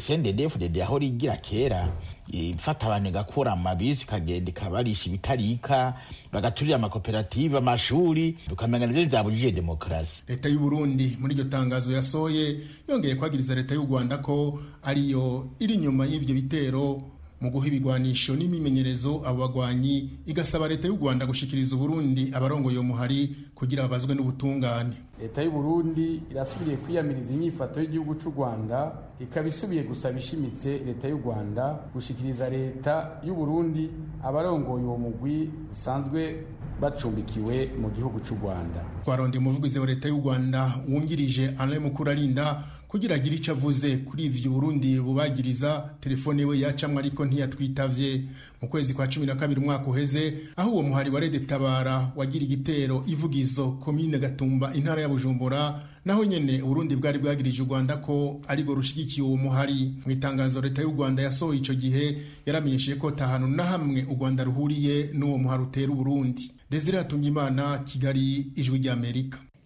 Sendedefudede 0.00 0.82
aho 0.82 0.98
rigira 0.98 1.36
kera. 1.36 1.88
Ifata 2.28 2.86
abantu 2.86 3.08
igakura 3.08 3.52
amabisi 3.52 4.04
ikagenda 4.04 4.50
ikabarisha 4.50 5.08
ibitarika 5.08 5.94
bagaturira 6.32 6.76
amakoperative 6.76 7.58
amashuri 7.58 8.32
tukamenya 8.48 8.86
nivyo 8.86 9.06
vyabujije 9.08 9.50
demokarasi. 9.52 10.22
Leta 10.28 10.48
y'u 10.48 10.58
Burundi 10.60 11.16
muri 11.20 11.34
iryo 11.34 11.44
tangazo 11.44 11.92
yasohoye 11.92 12.60
yongeye 12.88 13.14
kwagiriza 13.14 13.54
leta 13.54 13.74
y'u 13.74 13.86
Rwanda 13.86 14.18
ko 14.18 14.60
ariyo 14.82 15.48
iri 15.58 15.74
inyuma 15.74 16.06
y'ivyo 16.06 16.34
bitero 16.34 17.02
mu 17.40 17.50
guha 17.50 17.66
ibigwanisho 17.68 18.36
n'imimenyerezo 18.36 19.22
abo 19.26 19.38
bagwanyi 19.44 20.10
igasaba 20.26 20.68
leta 20.68 20.88
y'u 20.88 20.96
Rwanda 20.96 21.26
gushikiriza 21.26 21.76
Uburundi 21.76 22.30
abarongoye 22.32 22.80
muhari 22.80 23.36
kugira 23.54 23.82
babazwe 23.82 24.14
n'ubutungane. 24.14 24.94
Leta 25.20 25.42
y'u 25.42 25.50
Burundi 25.52 26.22
irasubiriye 26.30 26.76
kwiyamiriza 26.76 27.32
inyifato 27.34 27.80
y'igihugu 27.80 28.14
c'u 28.14 28.30
Rwanda 28.30 28.92
ikaba 29.20 29.48
isubiye 29.48 29.82
gusaba 29.84 30.18
ishimitse 30.18 30.78
leta 30.86 31.08
y'u 31.08 31.18
Rwanda 31.20 31.78
gushikiriza 31.94 32.48
leta 32.50 33.20
y'u 33.26 33.34
Burundi 33.34 33.90
abarongoye 34.24 34.84
uwo 34.84 34.98
mugwi 34.98 35.50
usanzwe 35.72 36.44
bacumbikiwe 36.80 37.70
mu 37.80 37.90
gihugu 37.90 38.20
c'u 38.20 38.34
Rwanda. 38.42 38.80
Twarondeye 39.04 39.38
umuvugizi 39.40 39.78
wa 39.78 39.86
leta 39.86 40.08
y'u 40.08 40.20
Rwanda 40.20 40.74
wungirije 40.88 41.54
Alain 41.58 41.82
Mukurarinda 41.82 42.64
kugira 42.94 43.14
agire 43.16 43.36
icyo 43.36 43.52
avuze 43.58 43.96
kuri 44.06 44.24
ivyo 44.30 44.50
Burundi 44.50 45.00
bubagiriza 45.02 45.90
telefone 46.00 46.44
we 46.44 46.60
yacamwe 46.62 46.98
ariko 47.02 47.24
ntiyatwitavye. 47.26 48.22
Mu 48.62 48.68
kwezi 48.68 48.94
kwa 48.94 49.06
cumi 49.08 49.26
na 49.26 49.34
kabiri 49.34 49.60
umwaka 49.60 49.86
uheze 49.90 50.34
aho 50.56 50.70
uwo 50.70 50.82
muhari 50.82 51.10
wa 51.10 51.20
Rede 51.20 51.38
Tabara 51.40 52.12
wagira 52.16 52.44
igitero 52.44 53.02
ivugizo 53.06 53.70
komine 53.82 54.18
Gatumba 54.18 54.74
intara 54.74 55.02
ya 55.02 55.08
Bujumbura 55.08 55.80
naho 56.04 56.24
nyene 56.24 56.62
Burundi 56.62 56.96
bwari 56.96 57.18
bwagirije 57.18 57.62
u 57.62 57.66
Rwanda 57.66 57.96
ko 57.96 58.40
ariko 58.48 58.74
rushigikiye 58.74 59.26
uwo 59.26 59.36
muhari. 59.36 59.94
Mu 60.06 60.12
itangazo 60.12 60.60
leta 60.60 60.82
y'u 60.82 60.90
Rwanda 60.94 61.22
yasohoye 61.22 61.58
ico 61.58 61.74
gihe 61.74 62.22
yaramenyesheje 62.46 62.94
ko 63.00 63.10
tahano 63.10 63.46
na 63.50 63.64
hamwe 63.64 64.06
u 64.10 64.14
Rwanda 64.14 64.44
ruhuriye 64.44 65.10
n'uwo 65.12 65.38
muhari 65.38 65.62
utera 65.62 65.90
Burundi. 65.92 66.50
Desire 66.70 66.98
Atungimana 66.98 67.78
Kigali 67.78 68.52
ijwi 68.56 68.78
rya 68.78 68.94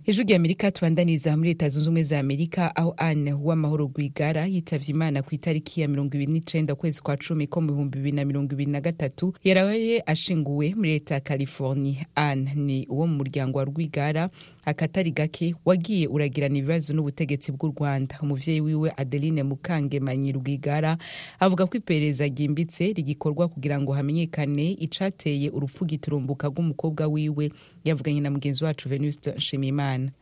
Ijwi 0.09 0.25
rya 0.25 0.37
amerika 0.37 0.71
tubandaniza 0.71 1.37
muri 1.37 1.49
leta 1.49 1.69
zunze 1.69 1.89
ubumwe 1.89 2.03
za 2.03 2.19
amerika 2.19 2.77
aho 2.77 2.95
anne 2.97 3.33
w'amahoro 3.33 3.85
rwigara 3.95 4.47
yitavye 4.47 4.89
imana 4.95 5.23
ku 5.23 5.35
itariki 5.35 5.81
ya 5.81 5.89
mirongo 5.89 6.15
ibiri 6.17 6.33
n'icenda 6.33 6.73
ukwezi 6.75 7.03
kwa 7.03 7.17
cumi 7.17 7.47
ko 7.47 7.61
mu 7.61 7.67
bihumbi 7.73 7.99
bibiri 7.99 8.17
na 8.17 8.25
mirongo 8.25 8.53
ibiri 8.55 8.71
na 8.73 8.81
gatatu 8.81 9.35
yaraye 9.45 10.03
ashinguwe 10.07 10.73
muri 10.75 10.91
leta 10.91 11.15
ya 11.15 11.21
california. 11.21 12.07
Anne 12.15 12.55
ni 12.55 12.87
uwo 12.89 13.07
mu 13.07 13.17
muryango 13.17 13.59
wa 13.59 13.65
rwigara 13.65 14.31
akatari 14.69 15.11
gake 15.11 15.55
wagiye 15.65 16.07
uragirana 16.09 16.59
ibibazo 16.59 16.93
n'ubutegetsi 16.95 17.53
bw'u 17.53 17.73
rwanda. 17.73 18.19
Umuvyeyi 18.23 18.61
wiwe 18.61 18.93
adeline 18.97 19.43
mukangemanyi 19.43 20.33
rwigara 20.37 20.99
avuga 21.41 21.67
ko 21.67 21.77
iperereza 21.81 22.27
ryimbitse 22.29 22.93
rigikorwa 22.93 23.49
kugira 23.49 23.81
ngo 23.81 23.93
hamenyekane 23.97 24.77
icateye 24.77 25.49
urupfu 25.51 25.85
giturumbuka 25.89 26.49
rw'umukobwa 26.53 27.07
wiwe 27.09 27.51
yavuganye 27.85 28.21
na 28.21 28.31
mugenzi 28.31 28.65
wacu 28.65 28.89
venuste 28.89 29.31
nshimiyimana. 29.33 30.13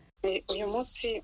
Uyu 0.54 0.66
munsi 0.70 1.22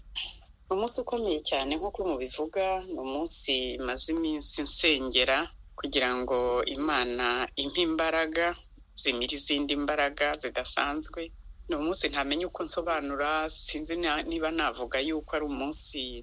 umunsi 0.71 1.00
ukomeye 1.00 1.41
cyane 1.41 1.76
nk'uko 1.76 2.00
mubivuga 2.09 2.83
ni 2.93 2.99
umunsi 2.99 3.79
maze 3.87 4.12
iminsi 4.12 4.62
nsengera 4.62 5.50
kugira 5.79 6.11
ngo 6.17 6.64
imana 6.64 7.49
impe 7.57 7.81
imbaraga 7.83 8.57
zimira 8.95 9.35
izindi 9.37 9.76
mbaraga 9.76 10.33
zidasanzwe. 10.41 11.31
Ni 11.73 11.79
umunsi 11.81 12.09
ntamenye 12.12 12.45
uko 12.52 12.62
nsobanura 12.69 13.49
sinzi 13.49 13.97
niba 14.29 14.50
navuga 14.52 15.00
yuko 15.00 15.31
ari 15.37 15.45
umunsi 15.49 16.21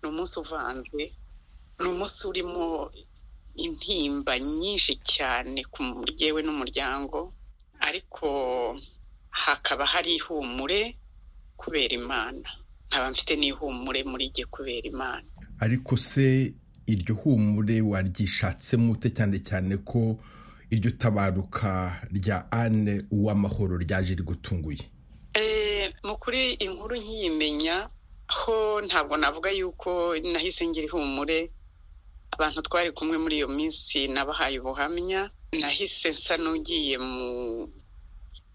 ni 0.00 0.06
umunsi 0.08 0.34
uvanze 0.40 1.02
ni 1.80 1.86
umunsi 1.92 2.20
urimo 2.26 2.88
intimba 3.60 4.38
nyinshi 4.40 4.96
cyane 5.04 5.60
ku 5.72 5.82
muryewe 5.84 6.40
n'umuryango 6.42 7.32
ariko 7.80 8.26
hakaba 9.30 9.84
hari 9.86 10.14
ihumure 10.16 10.96
kubera 11.56 11.94
imana. 11.94 12.48
Nkaba 12.88 13.10
mfite 13.10 13.36
n'ihumure 13.36 14.00
muri 14.04 14.28
jye 14.34 14.44
kubera 14.48 14.86
imana. 14.88 15.28
Ariko 15.60 15.96
se 15.96 16.54
iryo 16.86 17.14
humure 17.14 17.80
waryishatsemo 17.80 18.92
ute 18.92 19.10
cyane 19.12 19.38
cyane 19.44 19.76
ko 19.84 20.16
iryo 20.70 20.90
tabaruka 20.90 22.00
rya 22.12 22.46
ane 22.52 23.02
uw'amahoro 23.10 23.76
ryaje 23.78 24.14
rigutunguye? 24.14 24.84
Mu 26.04 26.16
kuri 26.16 26.52
inkuru 26.64 26.96
nkiyimenya 26.96 27.90
ho 28.30 28.80
ntabwo 28.86 29.16
navuga 29.16 29.50
yuko 29.50 30.14
nahise 30.32 30.66
ngira 30.66 30.86
ihumure. 30.86 31.50
Abantu 32.32 32.62
twari 32.62 32.90
kumwe 32.92 33.18
muri 33.18 33.36
iyo 33.42 33.48
minsi 33.48 34.08
nabahaye 34.08 34.58
ubuhamya. 34.62 35.30
Nahise 35.60 36.08
nsa 36.14 36.36
n'ugiye 36.38 36.98
mu 36.98 37.28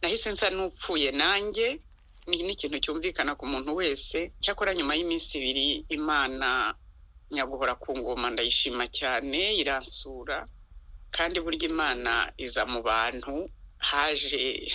nahise 0.01 0.31
nsa 0.31 0.50
n'upfuye 0.50 1.12
nanjye. 1.12 1.81
Ni 2.27 2.41
n'ikintu 2.43 2.79
cyumvikana 2.81 3.36
ku 3.36 3.45
muntu 3.45 3.75
wese. 3.75 4.31
Cyakora 4.41 4.74
nyuma 4.74 4.95
y'iminsi 4.95 5.38
ibiri 5.38 5.86
imana 5.91 6.74
nyaguhora 7.31 7.75
ku 7.75 7.93
ngoma 7.98 8.29
ndayishima 8.34 8.88
cyane 8.88 9.55
iransura. 9.62 10.48
Kandi 11.15 11.39
burya 11.39 11.69
imana 11.72 12.31
iza 12.38 12.65
mu 12.67 12.79
bantu 12.84 13.48
haje 13.77 14.67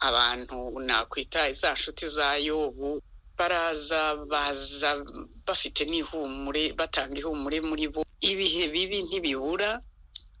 abantu 0.00 0.80
nakwita 0.80 1.52
za 1.52 1.72
nshuti 1.72 2.06
za 2.06 2.36
yobu 2.36 3.02
baraza 3.38 4.16
baza 4.30 5.04
bafite 5.46 5.84
n'ihumure 5.90 6.72
batanga 6.72 7.18
ihumure 7.18 7.60
muri 7.60 7.88
bo. 7.88 8.04
Ibihe 8.20 8.68
bibi 8.68 9.02
ntibibura 9.02 9.82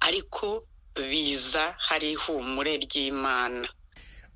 ariko 0.00 0.66
biza 0.94 1.74
hari 1.78 2.12
ihumure 2.12 2.76
ry'imana. 2.76 3.68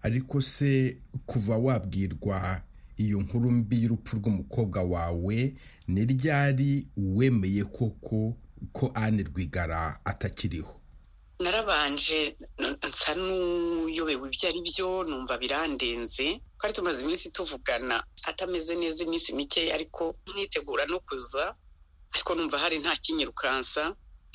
Ariko 0.02 0.40
se 0.40 0.96
kuva 1.26 1.56
wabwirwa 1.56 2.62
iyo 2.96 3.18
nkuru 3.20 3.50
mbi 3.50 3.82
y'urupfu 3.82 4.16
rw'umukobwa 4.16 4.82
wawe 4.82 5.54
ni 5.88 6.02
ryari 6.04 6.86
wemeye 6.96 7.64
koko 7.64 8.34
ko 8.72 8.90
ane 8.94 9.22
rwigara 9.22 10.00
atakiriho. 10.04 10.74
Narabanje 11.40 12.36
nsa 12.88 13.14
n'uyobewe 13.14 14.26
ibyo 14.28 14.46
ari 14.50 14.60
byo 14.68 14.88
numva 15.08 15.38
birandenze. 15.42 16.26
Twari 16.58 16.72
tumaze 16.74 17.04
iminsi 17.04 17.30
tuvugana 17.32 17.96
atameze 18.30 18.74
neza 18.76 19.04
iminsi 19.06 19.30
mikeya 19.38 19.74
ariko 19.78 20.02
mwitegura 20.34 20.84
no 20.90 20.98
kuza 21.06 21.54
ariko 22.14 22.30
numva 22.34 22.58
hari 22.58 22.78
nta 22.82 22.96
kinyirukansa 22.98 23.82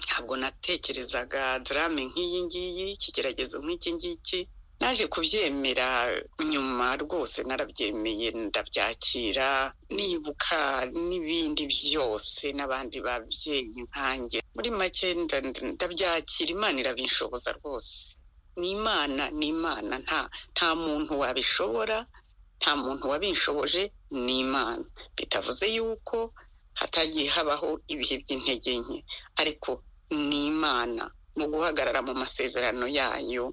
ntabwo 0.05 0.33
natekerezaga 0.39 1.59
darame 1.65 2.05
nk'iyi 2.09 2.39
ngiyi 2.47 2.85
ikigeragezo 2.95 3.57
nk'iki 3.63 3.89
ngiki. 3.93 4.39
Naje 4.83 5.07
kubyemera 5.07 5.89
nyuma 6.51 6.87
rwose 7.01 7.39
narabyemeye 7.47 8.27
ndabyakira 8.35 9.49
nibuka 9.95 10.59
n'ibindi 11.07 11.63
byose 11.75 12.45
n'abandi 12.57 12.97
babyeyi 13.07 13.79
nkanjye. 13.87 14.39
Muri 14.55 14.69
make 14.79 15.07
ndabyakira 15.75 16.49
imana 16.55 16.77
irabinshoboza 16.83 17.49
rwose. 17.57 18.19
Ni 18.59 18.69
imana 18.75 19.23
ni 19.39 19.47
imana 19.55 19.93
nta 20.03 20.19
nta 20.53 20.67
muntu 20.83 21.11
wabishobora 21.21 21.97
nta 22.59 22.71
muntu 22.83 23.03
wabinshoboje 23.11 23.83
ni 24.25 24.33
imana. 24.43 24.83
Bitavuze 25.17 25.65
yuko 25.75 26.17
hatagiye 26.79 27.27
habaho 27.35 27.69
ibihe 27.93 28.15
by'intege 28.21 28.71
nke. 28.83 28.97
Ariko 29.41 29.71
ni 30.29 30.39
imana 30.51 31.03
mu 31.37 31.45
guhagarara 31.51 32.01
mu 32.07 32.13
masezerano 32.21 32.85
yayo. 32.99 33.45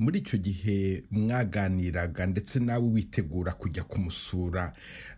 Muri 0.00 0.18
icyo 0.18 0.38
gihe 0.38 1.04
mwaganiraga 1.10 2.26
ndetse 2.26 2.58
nawe 2.58 2.86
witegura 2.88 3.52
kujya 3.52 3.84
kumusura. 3.84 4.72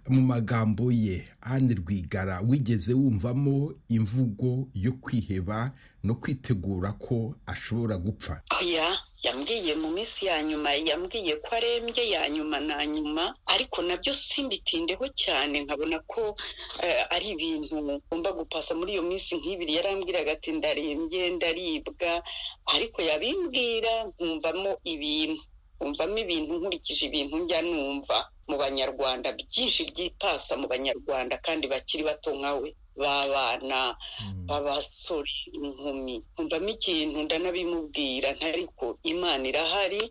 Mu 0.09 0.21
magambo 0.21 0.93
ye 0.93 1.25
ane 1.41 1.75
rwigara 1.75 2.41
wigeze 2.41 2.93
wumvamo 2.95 3.75
imvugo 3.89 4.69
yo 4.75 4.93
kwiheba 4.93 5.73
no 6.05 6.15
kwitegura 6.15 6.93
ko 6.93 7.35
ashobora 7.47 7.97
gupfa? 7.99 8.43
Yambwiye 9.43 9.75
mu 9.83 9.89
minsi 9.91 10.27
ya 10.31 10.39
nyuma 10.43 10.71
yambwiye 10.89 11.35
ko 11.43 11.51
arembye 11.59 12.03
ya 12.15 12.23
nyuma 12.31 12.61
na 12.63 12.87
nyuma 12.87 13.35
ariko 13.47 13.83
na 13.83 13.97
byo 13.99 14.15
simbitindeho 14.15 15.05
cyane 15.23 15.61
nkabona 15.67 15.99
ko 16.07 16.23
ari 17.11 17.27
ibintu 17.35 17.75
ngomba 17.83 18.31
gupasa 18.39 18.75
muri 18.79 18.93
iyo 18.95 19.03
minsi 19.03 19.35
nk'ibiri 19.43 19.73
yarambwiraga 19.79 20.33
ati 20.39 20.51
ndarembye 20.55 21.23
ndaribwa. 21.37 22.23
Ariko 22.75 22.99
yabimbwira 23.03 23.93
nkumvamo 24.15 24.71
ibintu. 24.95 25.43
Nkumvamo 25.83 26.17
ibintu 26.25 26.53
nkurikije 26.63 27.03
ibintu 27.11 27.35
njya 27.43 27.59
numva 27.67 28.17
mu 28.49 28.55
banyarwanda 28.63 29.29
byinshi 29.39 29.81
byipasa 29.91 30.53
mu 30.61 30.67
banyarwanda 30.73 31.35
kandi 31.47 31.65
bakiri 31.73 32.03
bato 32.09 32.31
nka 32.39 32.53
we 32.61 32.69
b'abana 33.01 33.81
b'abasore 34.49 35.35
inkumi. 35.59 36.15
Nkumvamo 36.33 36.69
ikintu 36.77 37.19
ndanabimubwira 37.27 38.29
ntariko 38.39 38.87
imana 39.13 39.43
irahari 39.51 40.03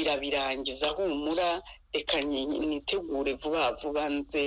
irabirangiza 0.00 0.88
humura 0.96 1.48
reka 1.94 2.16
nitegure 2.68 3.32
vuba 3.40 3.62
vuba 3.80 4.04
nze. 4.16 4.44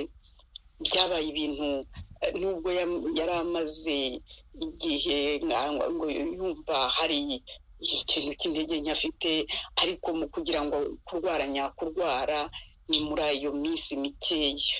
Byabaye 0.84 1.26
ibintu 1.32 1.68
nubwo 2.40 2.68
yari 3.18 3.34
amaze 3.44 3.98
igihe 4.66 5.18
ngo 5.46 6.04
yumva 6.38 6.76
hari 6.96 7.40
ikintu 7.80 8.32
cy'intege 8.38 8.74
nke 8.80 8.90
afite 8.90 9.30
ariko 9.82 10.08
mu 10.18 10.26
kugira 10.28 10.60
ngo 10.66 10.76
kurwara 11.06 11.46
nyakurwara 11.48 12.50
ni 12.88 13.00
muri 13.06 13.22
ayo 13.22 13.52
minsi 13.52 13.96
mikeya. 13.96 14.78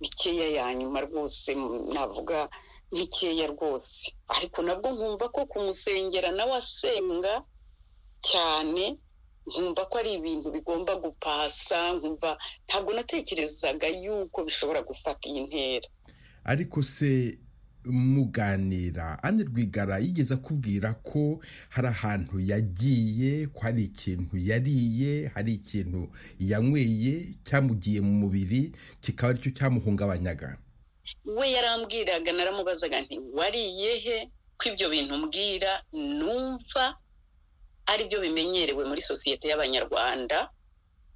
Mikeya 0.00 0.46
ya 0.56 0.74
nyuma 0.74 1.00
rwose 1.00 1.54
navuga 1.94 2.48
mikeya 2.92 3.46
rwose. 3.50 4.12
Ariko 4.36 4.62
nabwo 4.62 4.90
nkumva 4.94 5.28
ko 5.34 5.46
kumusengera 5.50 6.30
nawe 6.30 6.54
asenga 6.54 7.42
cyane 8.22 8.98
nkumva 9.48 9.82
ko 9.90 9.98
ari 9.98 10.12
ibintu 10.20 10.50
bigomba 10.54 10.96
gupasa 10.96 11.92
nkumva 11.96 12.38
ntabwo 12.68 12.92
natekerezaga 12.92 13.88
yuko 13.88 14.44
bishobora 14.44 14.82
gufata 14.86 15.24
iyi 15.28 15.40
ntera. 15.48 15.88
Ariko 16.44 16.82
se 16.82 17.38
muganira 17.84 19.22
ane 19.22 19.42
rwigara 19.44 19.98
yigeze 19.98 20.34
akubwira 20.34 20.94
ko 21.02 21.40
hari 21.68 21.88
ahantu 21.88 22.40
yagiye 22.40 23.46
ko 23.46 23.60
hari 23.60 23.84
ikintu 23.90 24.34
yariye 24.38 25.30
hari 25.34 25.52
ikintu 25.60 26.08
yanyweye 26.40 27.14
cyamugiye 27.46 28.00
mu 28.00 28.12
mubiri 28.26 28.72
kikaba 29.00 29.30
ari 29.32 29.40
cyo 29.42 29.50
cyamuhungabanyaga. 29.56 30.58
We 31.24 31.52
yarambwiraga 31.56 32.32
naramubazaga 32.32 33.00
nti 33.00 33.16
wariye 33.34 33.90
he? 34.04 34.18
Ko 34.58 34.68
ibyo 34.74 34.90
bintu 34.90 35.14
mbwira 35.16 35.82
numva 35.92 36.98
ari 37.86 38.04
byo 38.10 38.20
bimenyerewe 38.20 38.84
muri 38.84 39.00
sosiyete 39.00 39.48
y'abanyarwanda 39.48 40.50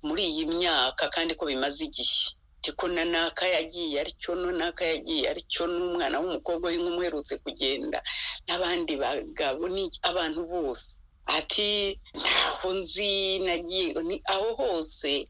muri 0.03 0.23
iyi 0.31 0.47
myaka 0.47 1.09
kandi 1.15 1.35
ko 1.35 1.47
bimaze 1.47 1.85
igihe. 1.85 2.33
Ko 2.79 2.87
na 2.89 3.05
naka 3.05 3.47
yagiye 3.47 4.01
ari 4.01 4.13
cyo 4.23 4.35
no 4.39 4.53
naka 4.55 4.85
yagiye 4.87 5.27
ari 5.31 5.43
cyo 5.53 5.67
n'umwana 5.67 6.21
w'umukobwa 6.23 6.71
w'inkumi 6.71 6.99
uherutse 7.03 7.35
kugenda 7.43 7.99
n'abandi 8.47 8.93
bagabo 8.97 9.67
ni 9.69 9.91
abantu 10.11 10.41
bose. 10.53 10.89
Ati 11.27 11.99
ntaho 12.21 12.69
nzi 12.79 13.39
nagiye 13.47 13.95
ni 14.09 14.17
aho 14.35 14.49
hose 14.55 15.29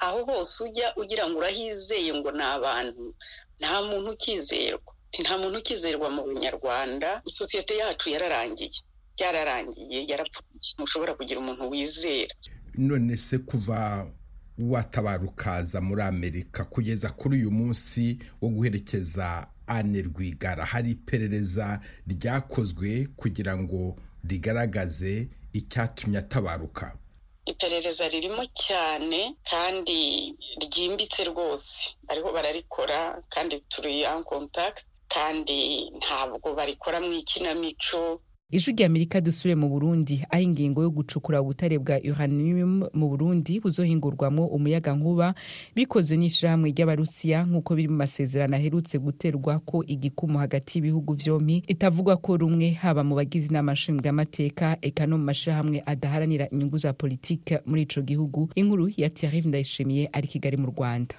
aho 0.00 0.18
hose 0.28 0.54
ujya 0.66 0.86
ugira 0.96 1.24
ngo 1.28 1.38
urahizeye 1.38 2.10
ngo 2.18 2.30
ni 2.34 2.42
abantu 2.42 3.14
nta 3.60 3.82
muntu 3.86 4.10
ukizerwa. 4.14 4.90
Nta 5.22 5.34
muntu 5.38 5.58
ukizerwa 5.62 6.08
mu 6.10 6.22
banyarwanda 6.26 7.22
sosiyete 7.26 7.74
yacu 7.82 8.10
yararangiye 8.14 8.78
byararangiye 9.14 9.98
yarapfuye 10.10 10.74
ntushobora 10.78 11.14
kugira 11.18 11.38
umuntu 11.40 11.70
wizera. 11.70 12.34
None 12.78 13.14
se 13.16 13.38
kuva 13.38 14.06
watabara 14.58 15.24
ukaza 15.24 15.80
muri 15.80 16.02
amerika 16.02 16.64
kugeza 16.64 17.10
kuri 17.10 17.36
uyu 17.38 17.50
munsi 17.50 18.18
wo 18.40 18.48
guherekeza 18.48 19.46
ane 19.66 20.02
rwigara. 20.02 20.64
Hari 20.64 20.90
iperereza 20.90 21.80
ryakozwe 22.06 23.08
kugira 23.16 23.56
ngo 23.58 23.96
rigaragaze 24.24 25.28
icyatumye 25.52 26.18
atabaruka. 26.18 26.96
Iperereza 27.46 28.08
ririmo 28.08 28.44
cyane 28.52 29.34
kandi 29.50 30.32
ryimbitse 30.64 31.24
rwose. 31.24 31.96
Bariho 32.08 32.32
bararikora 32.32 33.20
kandi 33.28 33.60
turi 33.68 34.04
an 34.06 34.24
contact 34.24 34.84
kandi 35.08 35.90
ntabwo 35.98 36.54
barikora 36.54 37.00
mu 37.00 37.12
ikinamico. 37.12 38.20
Ijwi 38.50 38.72
rya 38.72 38.86
amerika 38.86 39.20
dusubire 39.20 39.54
mu 39.54 39.68
burundi 39.68 40.22
aho 40.30 40.42
ingingo 40.42 40.82
yo 40.82 40.90
gucukura 40.90 41.40
ubutare 41.42 41.78
bwa 41.78 41.96
uranium 42.10 42.84
mu 42.94 43.08
burundi 43.08 43.60
buzohingurwamo 43.60 44.46
umuyaga 44.46 44.92
nkuba 44.94 45.34
bikozwe 45.74 46.16
n'ishirahamwe 46.16 46.70
ry'abarusiya 46.70 47.46
nk'uko 47.48 47.70
biri 47.74 47.88
mu 47.88 47.96
masezerano 47.96 48.54
aherutse 48.56 48.98
guterwa 49.00 49.58
ko 49.64 49.80
igikumu 49.86 50.38
hagati 50.38 50.76
y'ibihugu 50.78 51.14
vyompi 51.16 51.64
itavugwa 51.66 52.16
ko 52.20 52.36
rumwe 52.36 52.70
haba 52.76 53.00
mu 53.04 53.14
bagize 53.16 53.48
inama 53.48 53.72
nshingamateka 53.72 54.76
eka 54.82 55.06
no 55.08 55.16
mu 55.18 55.24
mashirahamwe 55.24 55.82
adaharanira 55.86 56.48
inyungu 56.52 56.78
za 56.78 56.92
politike 56.92 57.58
muri 57.66 57.82
ico 57.82 58.02
gihugu. 58.02 58.48
Inkuru 58.54 58.92
ya 58.96 59.10
Thierry 59.10 59.40
Ndayishimiye 59.40 60.08
ari 60.12 60.28
kigali 60.28 60.56
mu 60.56 60.66
rwanda. 60.70 61.14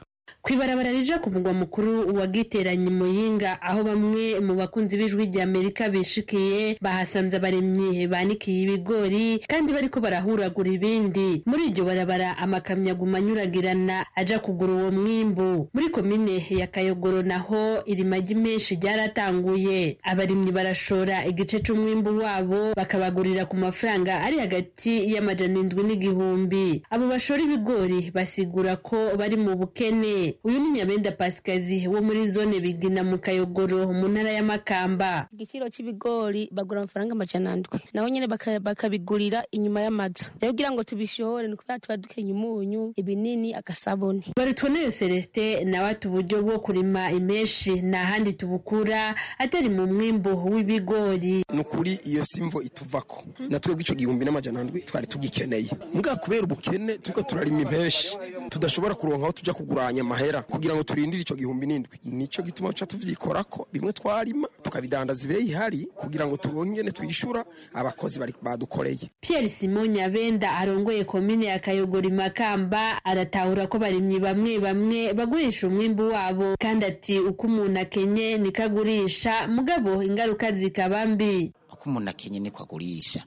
Kwibarabara 0.46 0.92
rija 0.92 1.18
ku 1.20 1.32
mugwa 1.32 1.54
mukuru 1.54 2.16
wa 2.16 2.28
giteranye 2.28 2.90
muyinga 2.90 3.62
aho 3.62 3.84
bamwe 3.84 4.40
mu 4.40 4.54
bakunzi 4.56 4.94
b'ijwi 4.98 5.26
rya 5.34 5.44
amerika 5.44 5.90
bishikiye 5.90 6.78
bahasanze 6.82 7.38
abaremyi 7.38 8.06
banikiye 8.08 8.62
ibigori 8.64 9.42
kandi 9.50 9.74
bariko 9.74 9.98
barahuragura 10.00 10.70
ibindi. 10.70 11.42
Muri 11.50 11.74
iryo 11.74 11.84
barabara 11.86 12.38
amakamyo 12.38 12.92
aguma 12.94 13.18
anyuragirana 13.18 14.06
aja 14.16 14.38
kugura 14.40 14.74
uwo 14.74 14.92
mwimbu. 14.92 15.70
Muri 15.74 15.90
komine 15.90 16.46
ya 16.50 16.68
kayogoro 16.68 17.22
naho 17.26 17.82
irimagi 17.86 18.36
menshi 18.36 18.76
ryaratanguye. 18.78 19.98
Abarimyi 20.04 20.52
barashora 20.52 21.26
igice 21.26 21.58
c'umwimbu 21.60 22.22
wabo 22.22 22.74
bakabagurira 22.78 23.46
ku 23.50 23.58
mafaranga 23.58 24.22
ari 24.22 24.38
hagati 24.40 25.10
y'amajana 25.14 25.58
indwi 25.60 25.84
n'igihumbi. 25.84 26.84
Abo 26.94 27.08
bashora 27.10 27.42
ibigori 27.42 28.12
basigura 28.14 28.76
ko 28.78 29.18
bari 29.18 29.38
mu 29.42 29.58
bukene. 29.58 30.35
Uyu 30.44 30.60
ni 30.60 30.70
nyabenda 30.70 31.12
pasikazi 31.12 31.88
wo 31.88 32.02
muri 32.02 32.28
zone 32.28 32.60
bigina 32.60 33.04
mu 33.04 33.18
kayogoro 33.18 33.88
mu 33.94 34.08
ntara 34.08 34.32
ya 34.32 34.44
makamba. 34.44 35.28
Igiciro 35.34 35.70
cy'ibigori 35.70 36.50
bagura 36.52 36.82
amafaranga 36.82 37.12
amajana 37.14 37.56
ndwi. 37.56 37.80
Nabo 37.94 38.10
nyine 38.10 38.28
bakabigurira 38.60 39.44
inyuma 39.52 39.82
y'amazu. 39.82 40.26
Rero 40.42 40.54
kugira 40.54 40.72
ngo 40.72 40.84
tubishore 40.84 41.48
ni 41.48 41.54
ukubera 41.54 41.80
tuba 41.80 41.98
dukenye 41.98 42.32
umunyu 42.34 42.94
ibinini 42.96 43.54
agasabuni. 43.56 44.24
Barutwoneyo 44.38 44.92
celestin 44.92 45.70
nawe 45.70 45.90
ati 45.90 46.08
uburyo 46.08 46.44
bwo 46.44 46.60
kurima 46.60 47.12
imeshi 47.12 47.72
nta 47.82 47.98
handi 47.98 48.34
tubukura 48.34 49.16
atari 49.38 49.70
mu 49.70 49.88
mwimbu 49.88 50.30
w'ibigori. 50.54 51.46
Ni 51.54 51.60
ukuri 51.60 52.00
iyo 52.06 52.26
simvo 52.26 52.62
ituvako. 52.62 53.24
Na 53.50 53.60
twebwe 53.60 53.82
icyo 53.82 53.96
gihumbi 53.96 54.26
n'amajana 54.26 54.64
ndwi 54.64 54.82
twari 54.82 55.08
tugikeneye. 55.08 55.70
Mbwa 55.94 56.16
kubera 56.16 56.44
ubukene 56.44 56.98
turiko 56.98 57.22
turarima 57.22 57.62
impeshi 57.62 58.18
tudashobora 58.50 58.96
kuronka 58.96 59.24
aho 59.24 59.32
tujya 59.32 59.54
kuguranya 59.54 60.02
amahera 60.02 60.25
kugira 60.34 60.76
ngo 60.76 60.84
turindire 60.84 61.22
icyo 61.22 61.36
gihumbi 61.36 61.66
n'indwi. 61.68 62.00
Nicyo 62.06 62.44
gituma 62.44 62.70
tuca 62.74 62.86
tuvyikorako 62.86 63.68
bimwe 63.74 63.94
twarima 63.94 64.48
tukabidandaza 64.64 65.26
ibeyi 65.26 65.50
ihari 65.50 65.88
kugira 65.96 66.28
ngo 66.28 66.38
tubongene 66.38 66.92
tuyishura 66.92 67.46
abakozi 67.74 68.20
badukoreye. 68.42 69.10
Pierre 69.22 69.50
simon 69.50 69.90
nyabenda 69.90 70.52
arongoye 70.58 71.04
komine 71.04 71.46
ya 71.46 71.60
kayogori 71.60 72.12
makamba 72.12 73.04
aratahura 73.06 73.68
ko 73.68 73.78
barimyi 73.80 74.20
bamwe 74.20 74.60
bamwe 74.60 75.14
bagurisha 75.14 75.68
umwimbu 75.68 76.10
wabo. 76.12 76.56
Kandi 76.60 76.86
ati 76.86 77.20
uko 77.20 77.48
umuntu 77.48 77.80
akenye 77.80 78.38
niko 78.38 78.64
agurisha. 78.64 79.48
Mugabo 79.48 80.04
ingaruka 80.04 80.52
zikaba 80.52 81.06
mbi. 81.06 81.52
Uko 81.86 81.90
umuntu 81.90 82.10
akenye 82.10 82.40
niko 82.40 82.64
agurisha. 82.64 83.24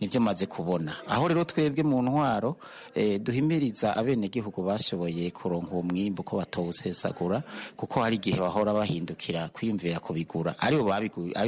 Nibyo 0.00 0.20
maze 0.20 0.46
kubona. 0.46 0.96
Aho 1.08 1.28
rero 1.28 1.44
twebwe 1.44 1.82
mu 1.86 2.02
ntwaro 2.02 2.56
duhimiriza 3.20 3.96
abenegihugu 3.96 4.62
bashoboye 4.62 5.30
kuronka 5.30 5.70
uwo 5.72 5.82
mwimbu 5.82 6.22
ko 6.22 6.36
batawusesagura 6.36 7.42
kuko 7.76 8.00
hari 8.02 8.16
igihe 8.16 8.40
bahora 8.40 8.72
bahindukira 8.74 9.48
kwiyumvira 9.48 10.00
kubigura 10.00 10.58
ari 10.58 10.76
bo 10.76 10.84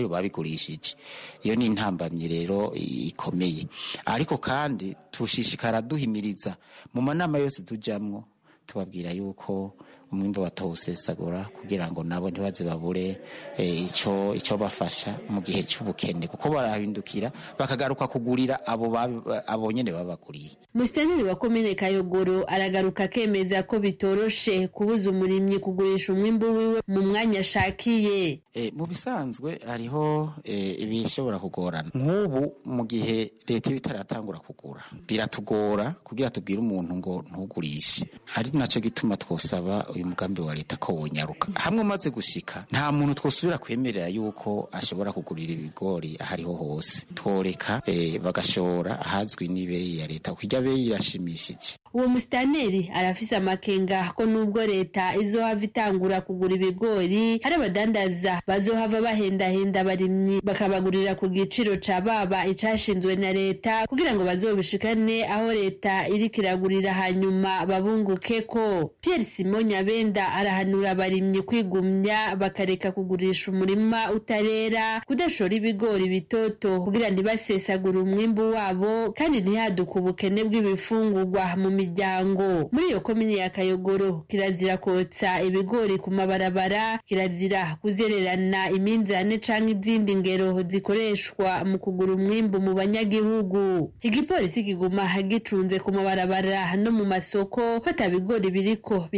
babigurishije. 0.09 0.97
Iyo 1.43 1.55
ni 1.57 1.67
intambamyi 1.67 2.29
rero 2.29 2.73
ikomeye. 2.75 3.67
Ariko 4.07 4.39
kandi 4.39 4.97
tushishikara 5.11 5.83
duhimiriza. 5.83 6.57
Mu 6.95 7.03
manama 7.03 7.39
yose 7.39 7.63
tujyamwo 7.63 8.25
tubabwira 8.67 9.11
yuko 9.11 9.75
umwimbo 10.13 10.43
batawusesagura 10.43 11.45
kugira 11.61 11.91
ngo 11.91 12.05
nabo 12.05 12.31
ntibaze 12.31 12.65
babure 12.65 13.21
icyo 13.59 14.35
icyo 14.35 14.57
bafasha 14.59 15.19
mu 15.29 15.41
gihe 15.43 15.63
cy'ubukene 15.63 16.27
kuko 16.29 16.51
barahindukira 16.51 17.33
bakagaruka 17.59 18.07
kugurira 18.09 18.61
abo 18.67 19.73
nyene 19.73 19.93
babaguriye. 19.93 20.51
Musitanteri 20.75 21.23
wa 21.23 21.35
komine 21.37 21.75
kayogoro 21.75 22.45
aragaruka 22.51 23.05
akemeza 23.05 23.63
ko 23.63 23.79
bitoroshe 23.79 24.69
kubuza 24.69 25.11
umurimyi 25.11 25.59
kugurisha 25.59 26.13
umwimbu 26.13 26.47
wiwe 26.57 26.81
mu 26.89 27.01
mwanya 27.03 27.41
ashakiye. 27.41 28.41
Mu 28.75 28.87
bisanzwe 28.87 29.59
hariho 29.67 30.33
ibishobora 30.79 31.39
kugorana. 31.39 31.91
Nk'ubu 31.95 32.55
mu 32.67 32.83
gihe 32.87 33.31
leta 33.47 33.71
iba 33.71 33.79
itaratangura 33.79 34.39
kugura 34.39 34.83
biratugora 35.07 35.95
kugira 36.05 36.31
tubwire 36.31 36.59
umuntu 36.61 36.95
ngo 36.97 37.13
ntugurishe. 37.31 38.07
Ari 38.35 38.51
na 38.55 38.67
cyo 38.67 38.81
gituma 38.83 39.17
twosaba 39.17 39.87
uyu 39.97 40.07
mugambi 40.07 40.41
wa 40.41 40.55
leta 40.55 40.77
ko 40.77 40.93
wonyaruka. 40.95 41.49
Hamwe 41.55 41.81
umaze 41.81 42.11
gushika 42.11 42.65
nta 42.71 42.93
muntu 42.93 43.15
twosubira 43.15 43.59
kwemerera 43.59 44.09
yuko 44.09 44.69
ashobora 44.73 45.13
kugurira 45.13 45.53
ibigori 45.53 46.17
ahariho 46.21 46.53
hose. 46.53 47.07
Tworeka 47.15 47.83
bagashora 48.23 49.01
ahazwi 49.01 49.49
n'ibeyi 49.49 49.99
ya 49.99 50.07
leta 50.07 50.31
kuko 50.31 50.43
irya 50.47 50.61
beyi 50.63 50.87
irashimishije. 50.87 51.77
Uwo 51.95 52.09
musitaneri 52.09 52.91
arafise 52.95 53.37
amakenga 53.37 54.13
ko 54.17 54.27
nubwo 54.27 54.67
leta 54.67 55.15
izohava 55.17 55.65
itangura 55.65 56.21
kugura 56.21 56.55
ibigori 56.55 57.39
hari 57.43 57.55
abadandaza 57.55 58.43
bazohava 58.47 59.01
bahendahenda 59.01 59.81
abarimyi 59.81 60.41
bakabagurira 60.43 61.15
ku 61.15 61.29
giciro 61.29 61.77
ca 61.79 62.01
baba 62.01 62.47
icashinzwe 62.47 63.17
na 63.17 63.33
leta 63.33 63.87
kugira 63.87 64.11
ngo 64.15 64.25
bazobishikane 64.25 65.23
aho 65.29 65.53
leta 65.55 66.09
iriko 66.09 66.41
iragurira 66.43 66.93
hanyuma 66.95 67.67
babunguke 67.67 68.43
ko 68.43 68.91
pierre 69.01 69.25
simon 69.25 69.71
nyabenda 69.89 70.33
arahanura 70.33 70.91
abarimyi 70.91 71.43
kwigumya 71.43 72.37
bakareka 72.37 72.93
kugurisha 72.93 73.51
umurima 73.51 74.11
utarera 74.13 75.01
kudashora 75.07 75.55
ibigori 75.55 76.09
bitoto 76.09 76.81
kugira 76.81 77.11
ntibasesagure 77.11 77.99
umwimbu 77.99 78.51
wabo 78.57 79.13
kandi 79.13 79.41
ntihaduke 79.41 79.99
ubukene 79.99 80.45
bw'ibifungurwa 80.45 81.45
mu 81.57 81.71
miryango. 81.71 82.69
Muri 82.73 82.87
iyo 82.89 83.01
komini 83.01 83.37
ya 83.39 83.51
kayogoro 83.51 84.25
kirazira 84.29 84.77
kotsa 84.77 85.43
ibigori 85.43 85.99
ku 85.99 86.11
mabarabara 86.11 86.99
kirazira 87.05 87.77
kuzererana 87.83 88.71
iminzane 88.71 89.39
canke 89.39 89.73
izindi 89.77 90.17
ngero 90.17 90.63
zikoreshwa 90.69 91.65
mu 91.65 91.79
kugura 91.79 92.13
umwimbu 92.17 92.61
mu 92.61 92.73
banyagihugu. 92.75 93.93
Igipolisi 94.03 94.65
kiguma 94.65 95.05
gicunze 95.29 95.77
ku 95.79 95.93
mabarabara 95.93 96.73
no 96.77 96.91
mu 96.91 97.05
masoko 97.05 97.81
ko 97.81 97.91
ata 97.91 98.09
bigori 98.09 98.49
biriko 98.51 99.09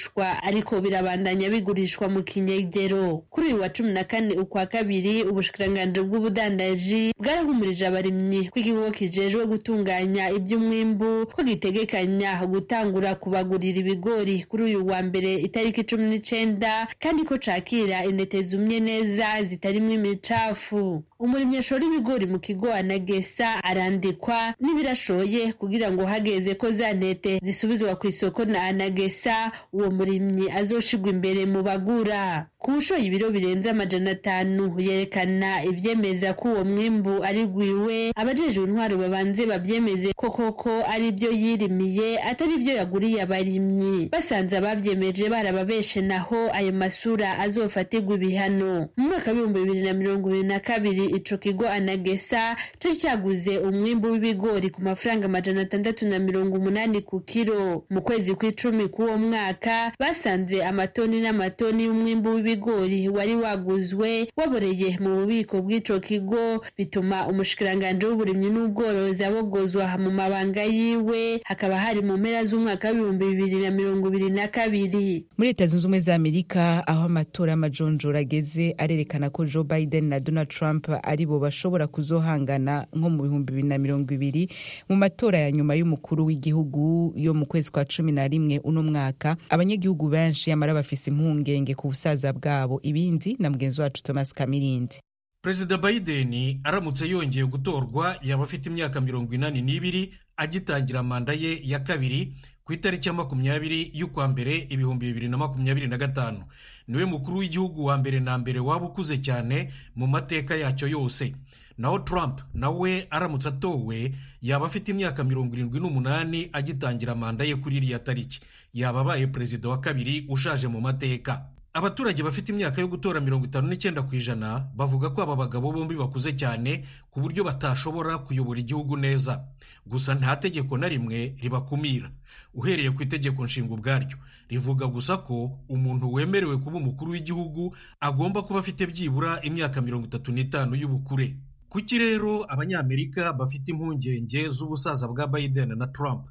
biragurishwa 0.00 0.42
ariko 0.42 0.80
birabandanya 0.80 1.50
bigurishwa 1.50 2.08
mu 2.08 2.22
kinyegero. 2.22 3.24
Kuri 3.30 3.46
uyu 3.52 3.60
wa 3.60 3.68
cumi 3.68 3.92
na 3.92 4.04
kane 4.04 4.34
ukwa 4.34 4.66
kabiri 4.66 5.22
ubushikiranganji 5.24 6.00
bw'ubudandaji 6.00 7.12
bwarahumurije 7.18 7.86
abarimyi 7.86 8.48
ko 8.48 8.56
igihugu 8.60 8.90
kijejwe 8.90 9.46
gutunganya 9.46 10.30
iby'umwimbu 10.30 11.26
ko 11.34 11.42
gitegekanya 11.42 12.46
gutangura 12.46 13.14
kubagurira 13.14 13.78
ibigori. 13.80 14.44
Kuri 14.48 14.62
uyu 14.64 14.86
wa 14.86 15.02
mbere 15.02 15.34
itariki 15.34 15.84
cumi 15.84 16.04
n'icenda 16.08 16.88
kandi 16.98 17.24
ko 17.24 17.36
cakira 17.36 18.04
intete 18.04 18.42
zumye 18.42 18.80
neza 18.80 19.44
zitarimwo 19.44 19.92
imicafu. 19.94 21.02
Umurimyi 21.20 21.58
ashora 21.58 21.84
ibigori 21.86 22.26
mu 22.26 22.38
kigo 22.38 22.72
anagesa 22.72 23.64
arandikwa 23.64 24.54
n'ibirashoye 24.60 25.52
kugira 25.52 25.92
ngo 25.92 26.02
hageze 26.06 26.54
ko 26.54 26.72
za 26.72 26.92
ntete 26.92 27.40
zisubizwa 27.44 27.96
ku 27.96 28.06
isoko 28.08 28.44
na 28.44 28.62
anagesa 28.64 29.52
uwo 29.72 29.90
murimyi 29.90 30.50
azoshigwa 30.50 31.10
imbere 31.10 31.46
mu 31.46 31.60
bagura. 31.62 32.46
Ku 32.60 32.70
ushoye 32.76 33.04
ibiro 33.04 33.30
birenze 33.30 33.70
amajana 33.70 34.10
atanu 34.10 34.74
yerekana 34.80 35.64
ivyemeza 35.64 36.34
ko 36.34 36.48
uwo 36.52 36.64
mwimbu 36.64 37.24
ari 37.24 37.46
gwiwe 37.46 38.12
abajejwe 38.16 38.64
intwaro 38.64 38.96
babanze 39.00 39.46
bavyemeze 39.46 40.12
ko 40.12 40.30
koko 40.30 40.70
ari 40.92 41.08
byo 41.12 41.30
yirimiye 41.32 42.20
atari 42.22 42.56
byo 42.60 42.74
yaguriye 42.74 43.22
abarimyi. 43.22 44.08
Basanze 44.12 44.56
abavyemeje 44.60 45.28
barababeshe 45.28 46.00
naho 46.04 46.36
ayo 46.52 46.72
masura 46.72 47.38
azofatirwa 47.38 48.14
ibihano. 48.14 48.88
Mu 48.96 49.08
mwaka 49.08 49.30
w'ibihumbi 49.32 49.60
bibiri 49.60 49.80
na 49.82 49.92
mirongo 49.94 50.28
ibiri 50.28 50.44
na 50.48 50.60
kabiri 50.60 51.04
ico 51.16 51.36
kigo 51.40 51.64
anagesa 51.68 52.56
cari 52.78 52.96
caguze 52.96 53.56
umwimbu 53.58 54.12
w'ibigori 54.12 54.68
ku 54.70 54.82
mafaranga 54.82 55.24
amajana 55.26 55.60
atandatu 55.64 56.04
na 56.06 56.18
mirongo 56.18 56.56
umunani 56.60 57.00
ku 57.00 57.20
kiro. 57.24 57.84
Mu 57.90 58.02
kwezi 58.04 58.34
kw'icumi 58.36 58.88
k'uwo 58.92 59.16
mwaka 59.18 59.92
basanze 59.98 60.60
amatoni 60.64 61.20
n'amatoni 61.24 61.84
y'umwimbu 61.88 62.28
w'ibigori 62.30 62.49
wari 62.58 63.34
waguzwe 63.36 64.28
waboreye 64.36 64.98
mu 65.00 65.16
bubiko 65.20 65.62
bw'ico 65.62 66.00
kigo 66.00 66.64
bituma 66.78 67.26
umushikiranganji 67.28 68.06
w'uburimyi 68.06 68.50
n'ubworozi 68.50 69.24
abogozwa 69.24 69.98
mu 69.98 70.10
mabanga 70.10 70.62
yiwe 70.64 71.40
hakaba 71.44 71.78
hari 71.78 72.02
mu 72.02 72.16
mpera 72.18 72.44
z'umwaka 72.44 72.88
w'ibihumbi 72.90 73.24
bibiri 73.26 73.56
na 73.62 73.70
mirongo 73.70 74.08
ibiri 74.08 74.30
na 74.30 74.48
kabiri. 74.48 75.24
Muri 75.38 75.48
leta 75.48 75.66
zunze 75.66 75.86
ubumwe 75.86 76.00
za 76.00 76.14
amerika 76.14 76.86
aho 76.86 77.04
amatora 77.04 77.50
y'amajonjora 77.52 78.18
ageze 78.18 78.74
arerekana 78.78 79.30
ko 79.30 79.44
joe 79.46 79.64
biden 79.64 80.04
na 80.08 80.20
donald 80.20 80.48
trump 80.48 80.88
ari 81.02 81.26
bo 81.26 81.38
bashobora 81.38 81.86
kuzohangana 81.86 82.86
nko 82.92 83.10
mu 83.10 83.22
bihumbi 83.22 83.52
bibiri 83.52 83.68
na 83.68 83.78
mirongo 83.78 84.14
ibiri 84.14 84.48
mu 84.88 84.96
matora 84.96 85.38
ya 85.38 85.50
nyuma 85.52 85.74
y'umukuru 85.74 86.26
w'igihugu 86.26 87.12
yo 87.16 87.34
mu 87.34 87.46
kwezi 87.46 87.70
kwa 87.70 87.84
cumi 87.84 88.12
na 88.12 88.28
rimwe 88.28 88.58
uno 88.64 88.82
mwaka. 88.82 89.36
Abanyagihugu 89.48 90.08
benshi 90.08 90.50
yamara 90.50 90.74
bafise 90.74 91.10
impungenge 91.10 91.74
ku 91.74 91.88
busaza 91.88 92.32
bwabo 92.40 92.80
ibindi 92.82 93.36
na 93.38 93.50
mugenzi 93.50 93.80
wacu 93.80 94.02
thomas 94.02 94.32
kamirindi. 94.34 94.96
Perezida 95.42 95.78
biden 95.78 96.60
aramutse 96.64 97.08
yongeye 97.08 97.46
gutorwa 97.46 98.16
yaba 98.22 98.44
afite 98.44 98.66
imyaka 98.70 99.00
mirongo 99.00 99.34
inani 99.34 99.62
n'ibiri 99.62 100.12
agitangira 100.36 101.02
manda 101.02 101.32
ye 101.32 101.60
ya 101.64 101.78
kabiri 101.80 102.32
ku 102.64 102.72
itariki 102.72 103.08
ya 103.08 103.14
makumyabiri 103.14 103.90
y'ukwa 103.94 104.28
mbere 104.28 104.66
ibihumbi 104.68 105.06
bibiri 105.06 105.28
na 105.28 105.36
makumyabiri 105.36 105.88
na 105.88 105.98
gatanu. 105.98 106.44
Niwe 106.88 107.04
mukuru 107.04 107.38
w'igihugu 107.38 107.84
wa 107.84 107.98
mbere 107.98 108.20
na 108.20 108.38
mbere 108.38 108.60
waba 108.60 108.86
ukuze 108.86 109.18
cyane 109.18 109.72
mu 109.96 110.06
mateka 110.06 110.56
yacyo 110.56 110.88
yose. 110.88 111.32
Naho 111.78 111.98
trump 111.98 112.40
nawe 112.54 113.06
aramutse 113.10 113.48
atowe 113.48 114.12
yaba 114.42 114.66
afite 114.66 114.88
imyaka 114.92 115.24
mirongo 115.24 115.54
irindwi 115.56 115.80
n'umunani 115.80 116.48
agitangira 116.52 117.14
manda 117.14 117.44
ye 117.44 117.56
kuri 117.56 117.76
iriya 117.76 117.98
tariki. 117.98 118.40
Yaba 118.74 119.00
abaye 119.00 119.26
perezida 119.26 119.68
wa 119.68 119.80
kabiri 119.80 120.26
ushaje 120.28 120.68
mu 120.68 120.80
mateka. 120.80 121.48
Abaturage 121.72 122.22
bafite 122.22 122.48
imyaka 122.52 122.80
yo 122.80 122.88
gutora 122.88 123.20
mirongo 123.20 123.46
itanu 123.46 123.68
n'icyenda 123.68 124.02
ku 124.02 124.14
ijana 124.18 124.66
bavuga 124.74 125.10
ko 125.14 125.22
aba 125.22 125.36
bagabo 125.36 125.70
bombi 125.72 125.94
bakuze 125.94 126.32
cyane 126.34 126.82
ku 127.10 127.20
buryo 127.22 127.44
batashobora 127.46 128.18
kuyobora 128.26 128.58
igihugu 128.60 128.96
neza. 128.98 129.46
Gusa 129.86 130.14
nta 130.14 130.36
tegeko 130.36 130.74
na 130.78 130.88
rimwe 130.90 131.36
ribakumira. 131.38 132.10
Uhereye 132.54 132.90
ku 132.90 133.02
itegeko 133.02 133.44
nshinga 133.46 133.74
ubwaryo. 133.74 134.18
Rivuga 134.50 134.86
gusa 134.90 135.16
ko 135.22 135.58
umuntu 135.68 136.10
wemerewe 136.12 136.56
kuba 136.58 136.76
umukuru 136.82 137.10
w'igihugu 137.14 137.74
agomba 138.00 138.42
kuba 138.42 138.58
afite 138.60 138.86
byibura 138.90 139.38
imyaka 139.42 139.78
mirongo 139.80 140.06
itatu 140.10 140.32
n'itanu 140.34 140.74
y'ubukure. 140.74 141.36
Kuki 141.70 141.98
rero 142.02 142.42
abanyamerika 142.50 143.30
bafite 143.32 143.70
impungenge 143.70 144.50
z'ubusaza 144.50 145.06
bwa 145.08 145.26
biden 145.30 145.78
na 145.78 145.86
trump? 145.86 146.26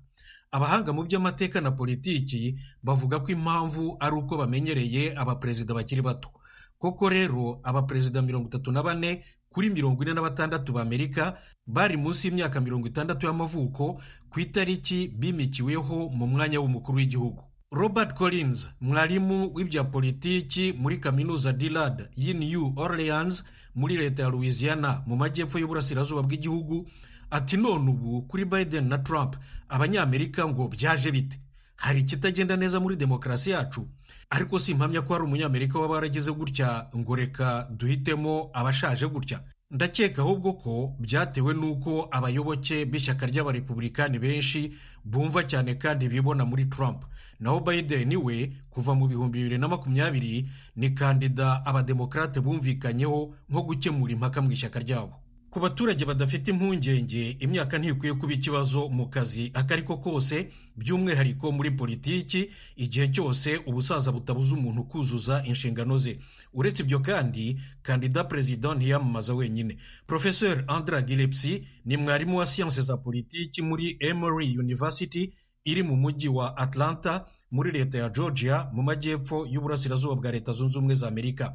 Abahanga 0.51 0.93
mu 0.93 1.03
by'amateka 1.03 1.61
na 1.61 1.71
politiki 1.71 2.55
bavuga 2.83 3.19
ko 3.19 3.31
impamvu 3.31 3.97
ari 3.99 4.15
uko 4.15 4.37
bamenyereye 4.37 5.13
abaperezida 5.17 5.73
bakiri 5.73 6.01
bato. 6.01 6.29
Koko 6.77 7.09
rero 7.09 7.59
abaperezida 7.63 8.21
mirongo 8.21 8.47
itatu 8.47 8.71
na 8.71 8.83
bane 8.83 9.23
kuri 9.49 9.69
mirongo 9.69 10.03
ine 10.03 10.13
na 10.13 10.21
batandatu 10.21 10.73
b'amerika 10.73 11.37
bari 11.67 11.97
munsi 11.97 12.27
y'imyaka 12.27 12.61
mirongo 12.61 12.87
itandatu 12.87 13.25
y'amavuko 13.25 14.01
ku 14.29 14.39
itariki 14.39 15.07
bimikiweho 15.07 16.09
mu 16.09 16.27
mwanya 16.27 16.59
w'umukuru 16.59 16.97
w'igihugu. 16.97 17.43
Robert 17.71 18.13
collins 18.17 18.69
mwarimu 18.81 19.51
w'ibya 19.53 19.83
politiki 19.83 20.73
muri 20.77 20.97
kaminuza 20.97 21.53
dillard 21.53 22.09
y'i 22.15 22.33
new 22.33 22.73
orleans 22.75 23.43
muri 23.75 23.97
leta 23.97 24.23
ya 24.23 24.29
louisiana 24.29 25.03
mu 25.05 25.15
majyepfo 25.15 25.59
y'uburasirazuba 25.59 26.21
bw'igihugu 26.23 26.87
ati 27.31 27.57
none 27.57 27.89
ubu 27.89 28.21
kuri 28.21 28.45
biden 28.45 28.87
na 28.87 28.97
trump 28.97 29.35
abanyamerika 29.69 30.47
ngo 30.47 30.67
byaje 30.67 31.11
bite? 31.11 31.39
Hari 31.75 31.99
ikitagenda 31.99 32.55
neza 32.55 32.79
muri 32.79 32.95
demokarasi 32.95 33.49
yacu? 33.49 33.87
Ariko 34.29 34.59
si 34.59 34.71
impamya 34.71 35.01
ko 35.01 35.13
hari 35.13 35.25
umunyamerika 35.25 35.79
waba 35.79 35.93
warageze 35.93 36.31
gutya 36.31 36.87
ngo 36.97 37.15
reka 37.15 37.67
duhitemo 37.71 38.49
abashaje 38.53 39.07
gutya. 39.07 39.39
Ndakeka 39.71 40.21
ahubwo 40.21 40.53
ko 40.53 40.95
byatewe 40.99 41.53
n'uko 41.53 42.07
abayoboke 42.11 42.85
b'ishyaka 42.85 43.25
ry'abarepubulikani 43.25 44.19
benshi 44.19 44.73
bumva 45.05 45.43
cyane 45.43 45.75
kandi 45.77 46.09
bibona 46.09 46.45
muri 46.45 46.65
trump. 46.65 47.05
Naho 47.39 47.59
biden 47.59 48.15
we 48.17 48.51
kuva 48.69 48.95
mu 48.95 49.07
bihumbi 49.07 49.39
bibiri 49.39 49.57
na 49.57 49.67
makumyabiri 49.67 50.49
ni 50.75 50.89
kandida 50.89 51.65
abademokarate 51.65 52.41
bumvikanyeho 52.41 53.33
nko 53.49 53.61
gukemura 53.61 54.13
impaka 54.13 54.41
mu 54.41 54.51
ishyaka 54.51 54.79
ryabo. 54.79 55.18
Ku 55.49 55.59
baturage 55.59 56.05
badafite 56.05 56.47
impungenge 56.51 57.31
imyaka 57.39 57.77
ntikwiye 57.77 58.13
kuba 58.13 58.33
ikibazo 58.33 58.89
mu 58.89 59.09
kazi. 59.09 59.51
Ako 59.53 59.73
ari 59.73 59.83
ko 59.83 59.97
kose 59.97 60.49
by'umwihariko 60.77 61.51
muri 61.51 61.71
politiki 61.71 62.49
igihe 62.75 63.07
cyose 63.09 63.57
ubusaza 63.65 64.11
butabuza 64.11 64.53
umuntu 64.55 64.83
kuzuza 64.83 65.43
inshingano 65.45 65.97
ze. 65.97 66.19
Uretse 66.53 66.83
ibyo 66.83 66.99
kandi 66.99 67.57
kandida 67.81 68.23
perezida 68.23 68.75
ntiyamamaza 68.75 69.33
wenyine. 69.33 69.77
Professeur 70.07 70.63
andra 70.67 71.01
gilepsi 71.01 71.65
ni 71.85 71.97
mwarimu 71.97 72.37
wa 72.37 72.45
siyanse 72.47 72.81
za 72.81 72.97
politiki 72.97 73.61
muri 73.61 73.97
emory 73.99 74.57
university 74.57 75.33
iri 75.65 75.83
mu 75.83 75.95
mujyi 75.95 76.27
wa 76.27 76.57
atlanta 76.57 77.25
muri 77.51 77.71
leta 77.71 77.97
ya 77.97 78.09
georgia 78.09 78.69
mu 78.73 78.83
majyepfo 78.83 79.45
y'uburasirazuba 79.49 80.15
bwa 80.15 80.31
leta 80.31 80.53
zunze 80.53 80.77
ubumwe 80.77 80.95
za 80.95 81.07
amerika. 81.07 81.53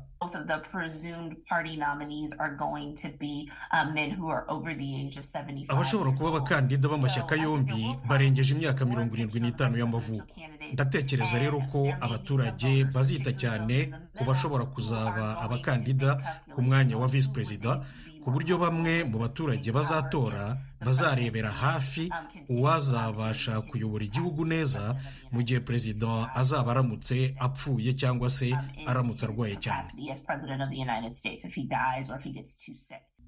Abashobora 5.69 6.11
kuba 6.13 6.29
abakandida 6.29 6.89
b'amashyaka 6.89 7.37
yombi 7.37 7.97
barengeje 8.09 8.55
imyaka 8.55 8.85
mirongo 8.85 9.15
irindwi 9.15 9.41
n'itanu 9.41 9.79
y'amavuko. 9.79 10.27
ndatekereza 10.73 11.39
rero 11.39 11.61
ko 11.73 11.87
abaturage 12.01 12.85
bazita 12.85 13.33
cyane 13.33 13.77
ku 14.17 14.25
bashobora 14.25 14.65
kuzaba 14.65 15.39
abakandida 15.45 16.11
ku 16.55 16.63
mwanya 16.63 16.97
wa 16.99 17.07
visi 17.09 17.29
perezida 17.31 17.85
ku 18.25 18.31
buryo 18.33 18.57
bamwe 18.59 19.05
mu 19.05 19.19
baturage 19.19 19.69
bazatora 19.73 20.57
bazarebera 20.81 21.51
hafi 21.53 22.09
uwazabasha 22.49 23.61
kuyobora 23.61 24.05
igihugu 24.05 24.45
neza 24.45 24.97
mu 25.33 25.43
gihe 25.43 25.61
perezida 25.61 26.33
azaba 26.35 26.71
aramutse 26.73 27.35
apfuye 27.39 27.93
cyangwa 27.93 28.31
se 28.31 28.49
aramutse 28.87 29.25
arwaye 29.27 29.57
cyane. 29.61 29.89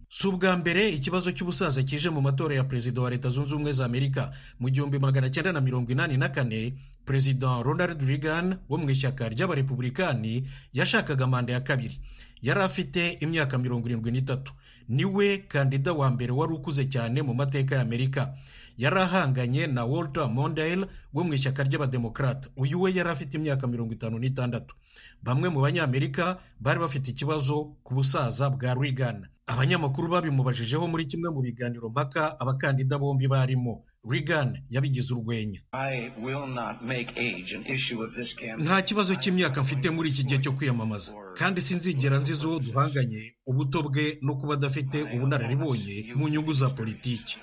Si 0.09 0.27
ubwa 0.29 0.57
mbere 0.57 0.89
ikibazo 0.91 1.33
cy'ubusaza 1.35 1.83
kije 1.83 2.09
mu 2.11 2.21
matora 2.23 2.55
ya 2.55 2.65
perezida 2.65 3.01
wa 3.03 3.11
leta 3.11 3.29
zunze 3.31 3.55
ubumwe 3.55 3.73
za 3.73 3.85
amerika. 3.85 4.31
Mu 4.59 4.71
gihumbi 4.71 4.99
magana 4.99 5.29
cyenda 5.31 5.53
na 5.53 5.61
mirongo 5.61 5.93
inani 5.93 6.17
na 6.17 6.29
kane 6.29 6.73
perezida 7.05 7.63
ronald 7.63 8.01
reagan 8.03 8.57
wo 8.69 8.79
mu 8.79 8.87
ishyaka 8.91 9.29
ry'abarepubulikani 9.29 10.47
yashakaga 10.73 11.27
manda 11.27 11.53
ya 11.53 11.61
kabiri. 11.61 11.99
Yari 12.43 12.61
afite 12.63 13.19
imyaka 13.21 13.59
mirongo 13.59 13.89
irindwi 13.89 14.11
n'itatu. 14.13 14.53
Ni 14.89 15.05
we 15.05 15.39
kandida 15.49 15.93
wa 15.93 16.11
mbere 16.11 16.33
wari 16.33 16.53
ukuze 16.53 16.85
cyane 16.91 17.23
mu 17.23 17.35
mateka 17.35 17.75
ya 17.75 17.81
amerika. 17.83 18.35
Yari 18.77 19.01
ahanganye 19.01 19.67
na 19.67 19.85
walter 19.85 20.29
mondale 20.29 20.87
wo 21.15 21.25
mu 21.25 21.33
ishyaka 21.35 21.63
ry'abademokarate 21.65 22.49
uyu 22.57 22.77
we 22.83 22.93
yari 22.95 23.09
afite 23.11 23.35
imyaka 23.41 23.67
mirongo 23.67 23.93
itanu 23.97 24.19
n'itandatu. 24.19 24.75
Bamwe 25.23 25.49
mu 25.49 25.61
banyamerika 25.65 26.37
bari 26.61 26.79
bafite 26.81 27.09
ikibazo 27.11 27.73
ku 27.83 27.95
busaza 27.95 28.51
bwa 28.51 28.75
reagan. 28.75 29.27
Abanyamakuru 29.47 30.09
babimubajijeho 30.13 30.85
muri 30.87 31.07
kimwe 31.07 31.31
mu 31.31 31.41
biganiro 31.41 31.89
mpaka 31.89 32.37
abakandida 32.41 32.99
bombi 32.99 33.29
barimo. 33.29 33.86
Reagan 34.11 34.59
yabigize 34.71 35.15
urwenya 35.15 35.61
nta 38.59 38.83
kibazo 38.83 39.15
cy'imyaka 39.15 39.63
mfite 39.63 39.91
muri 39.91 40.09
iki 40.11 40.25
gihe 40.25 40.39
cyo 40.41 40.53
kwiyamamaza. 40.53 41.13
Kandi 41.39 41.61
sinzigera 41.61 42.19
nziza 42.19 42.49
uwo 42.49 42.59
duhanganye 42.61 43.35
ubuto 43.47 43.83
bwe 43.83 44.19
no 44.23 44.35
kuba 44.37 44.55
adafite 44.55 45.03
ubunararibonye 45.15 46.13
mu 46.19 46.29
nyungu 46.29 46.53
za 46.55 46.69
politiki. 46.71 47.37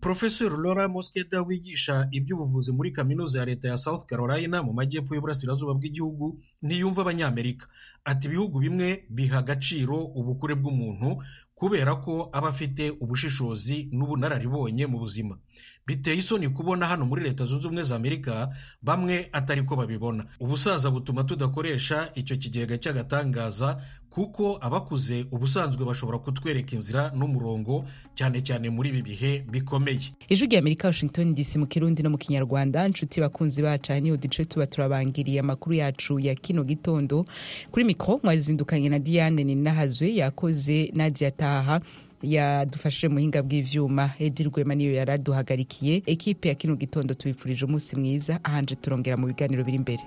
Profesor 0.00 0.50
Laura 0.62 0.88
Moskeda 0.88 1.42
wigisha 1.42 2.08
iby'ubuvuzi 2.10 2.72
muri 2.72 2.90
kaminuza 2.90 3.38
ya 3.38 3.44
leta 3.44 3.68
ya 3.68 3.76
South 3.76 4.06
Carolina 4.06 4.62
mu 4.62 4.72
majyepfo 4.72 5.14
y'uburasirazuba 5.14 5.74
bw'igihugu 5.74 6.42
ntiyumva 6.62 7.02
abanyamerika. 7.02 7.66
Ati 8.04 8.26
ibihugu 8.26 8.58
bimwe 8.58 9.04
biha 9.10 9.38
agaciro 9.38 9.96
ubukure 10.18 10.54
bw'umuntu 10.54 11.22
kubera 11.62 11.94
ko 12.02 12.26
aba 12.32 12.48
afite 12.50 12.90
ubushishozi 12.90 13.86
n'ubunararibonye 13.94 14.86
mu 14.90 14.98
buzima. 14.98 15.38
Biteye 15.86 16.18
isoni 16.18 16.48
kubona 16.50 16.86
hano 16.86 17.06
muri 17.06 17.22
leta 17.22 17.46
zunze 17.46 17.66
ubumwe 17.70 17.82
za 17.86 17.94
amerika 17.96 18.50
bamwe 18.82 19.28
atari 19.32 19.62
ko 19.62 19.76
babibona. 19.76 20.24
Ubusaza 20.42 20.90
butuma 20.90 21.22
tudakoresha 21.24 22.10
icyo 22.18 22.34
kigega 22.36 22.78
cy'agatangaza 22.82 23.78
kuko 24.12 24.58
abakuze 24.60 25.24
ubusanzwe 25.32 25.84
bashobora 25.84 26.18
kutwereka 26.20 26.76
inzira 26.76 27.10
n'umurongo 27.16 27.84
cyane 28.14 28.40
cyane 28.44 28.68
muri 28.70 28.88
ibi 28.92 29.02
bihe 29.02 29.44
bikomeye. 29.50 30.12
Ijwi 30.28 30.46
rya 30.46 30.58
amerika 30.60 30.88
washington 30.88 31.34
dc 31.34 31.56
mu 31.56 31.66
kirundi 31.66 32.02
no 32.02 32.10
mu 32.10 32.18
kinyarwanda 32.20 32.88
nshuti 32.88 33.20
bakunzi 33.20 33.62
bacu 33.62 33.92
aha 33.92 34.00
ni 34.00 34.10
ho 34.10 34.16
duce 34.16 34.44
tuba 34.44 34.66
turabangiriye 34.66 35.40
amakuru 35.40 35.74
yacu 35.74 36.18
ya 36.20 36.34
kino 36.34 36.64
gitondo. 36.64 37.24
Kuri 37.70 37.84
mikoro 37.84 38.20
mwazindukanye 38.22 38.88
na 38.88 38.98
diane 38.98 39.44
ninahazwe 39.44 40.14
yakoze 40.14 40.90
nadia 40.94 41.30
taha 41.30 41.80
yadufashije 42.22 43.08
mu 43.08 43.14
buhinga 43.14 43.42
bw'ivyuma. 43.42 44.10
Edi 44.20 44.44
rwema 44.44 44.74
niyo 44.74 44.92
yari 44.94 45.12
aduhagarikiye 45.12 46.02
ekipe 46.06 46.48
ya 46.48 46.54
kino 46.54 46.76
gitondo 46.76 47.14
tubifurije 47.14 47.64
umunsi 47.64 47.96
mwiza. 47.96 48.40
Ahanje 48.44 48.74
turongera 48.76 49.16
mu 49.16 49.26
biganiro 49.26 49.64
biri 49.64 49.76
imbere. 49.76 50.04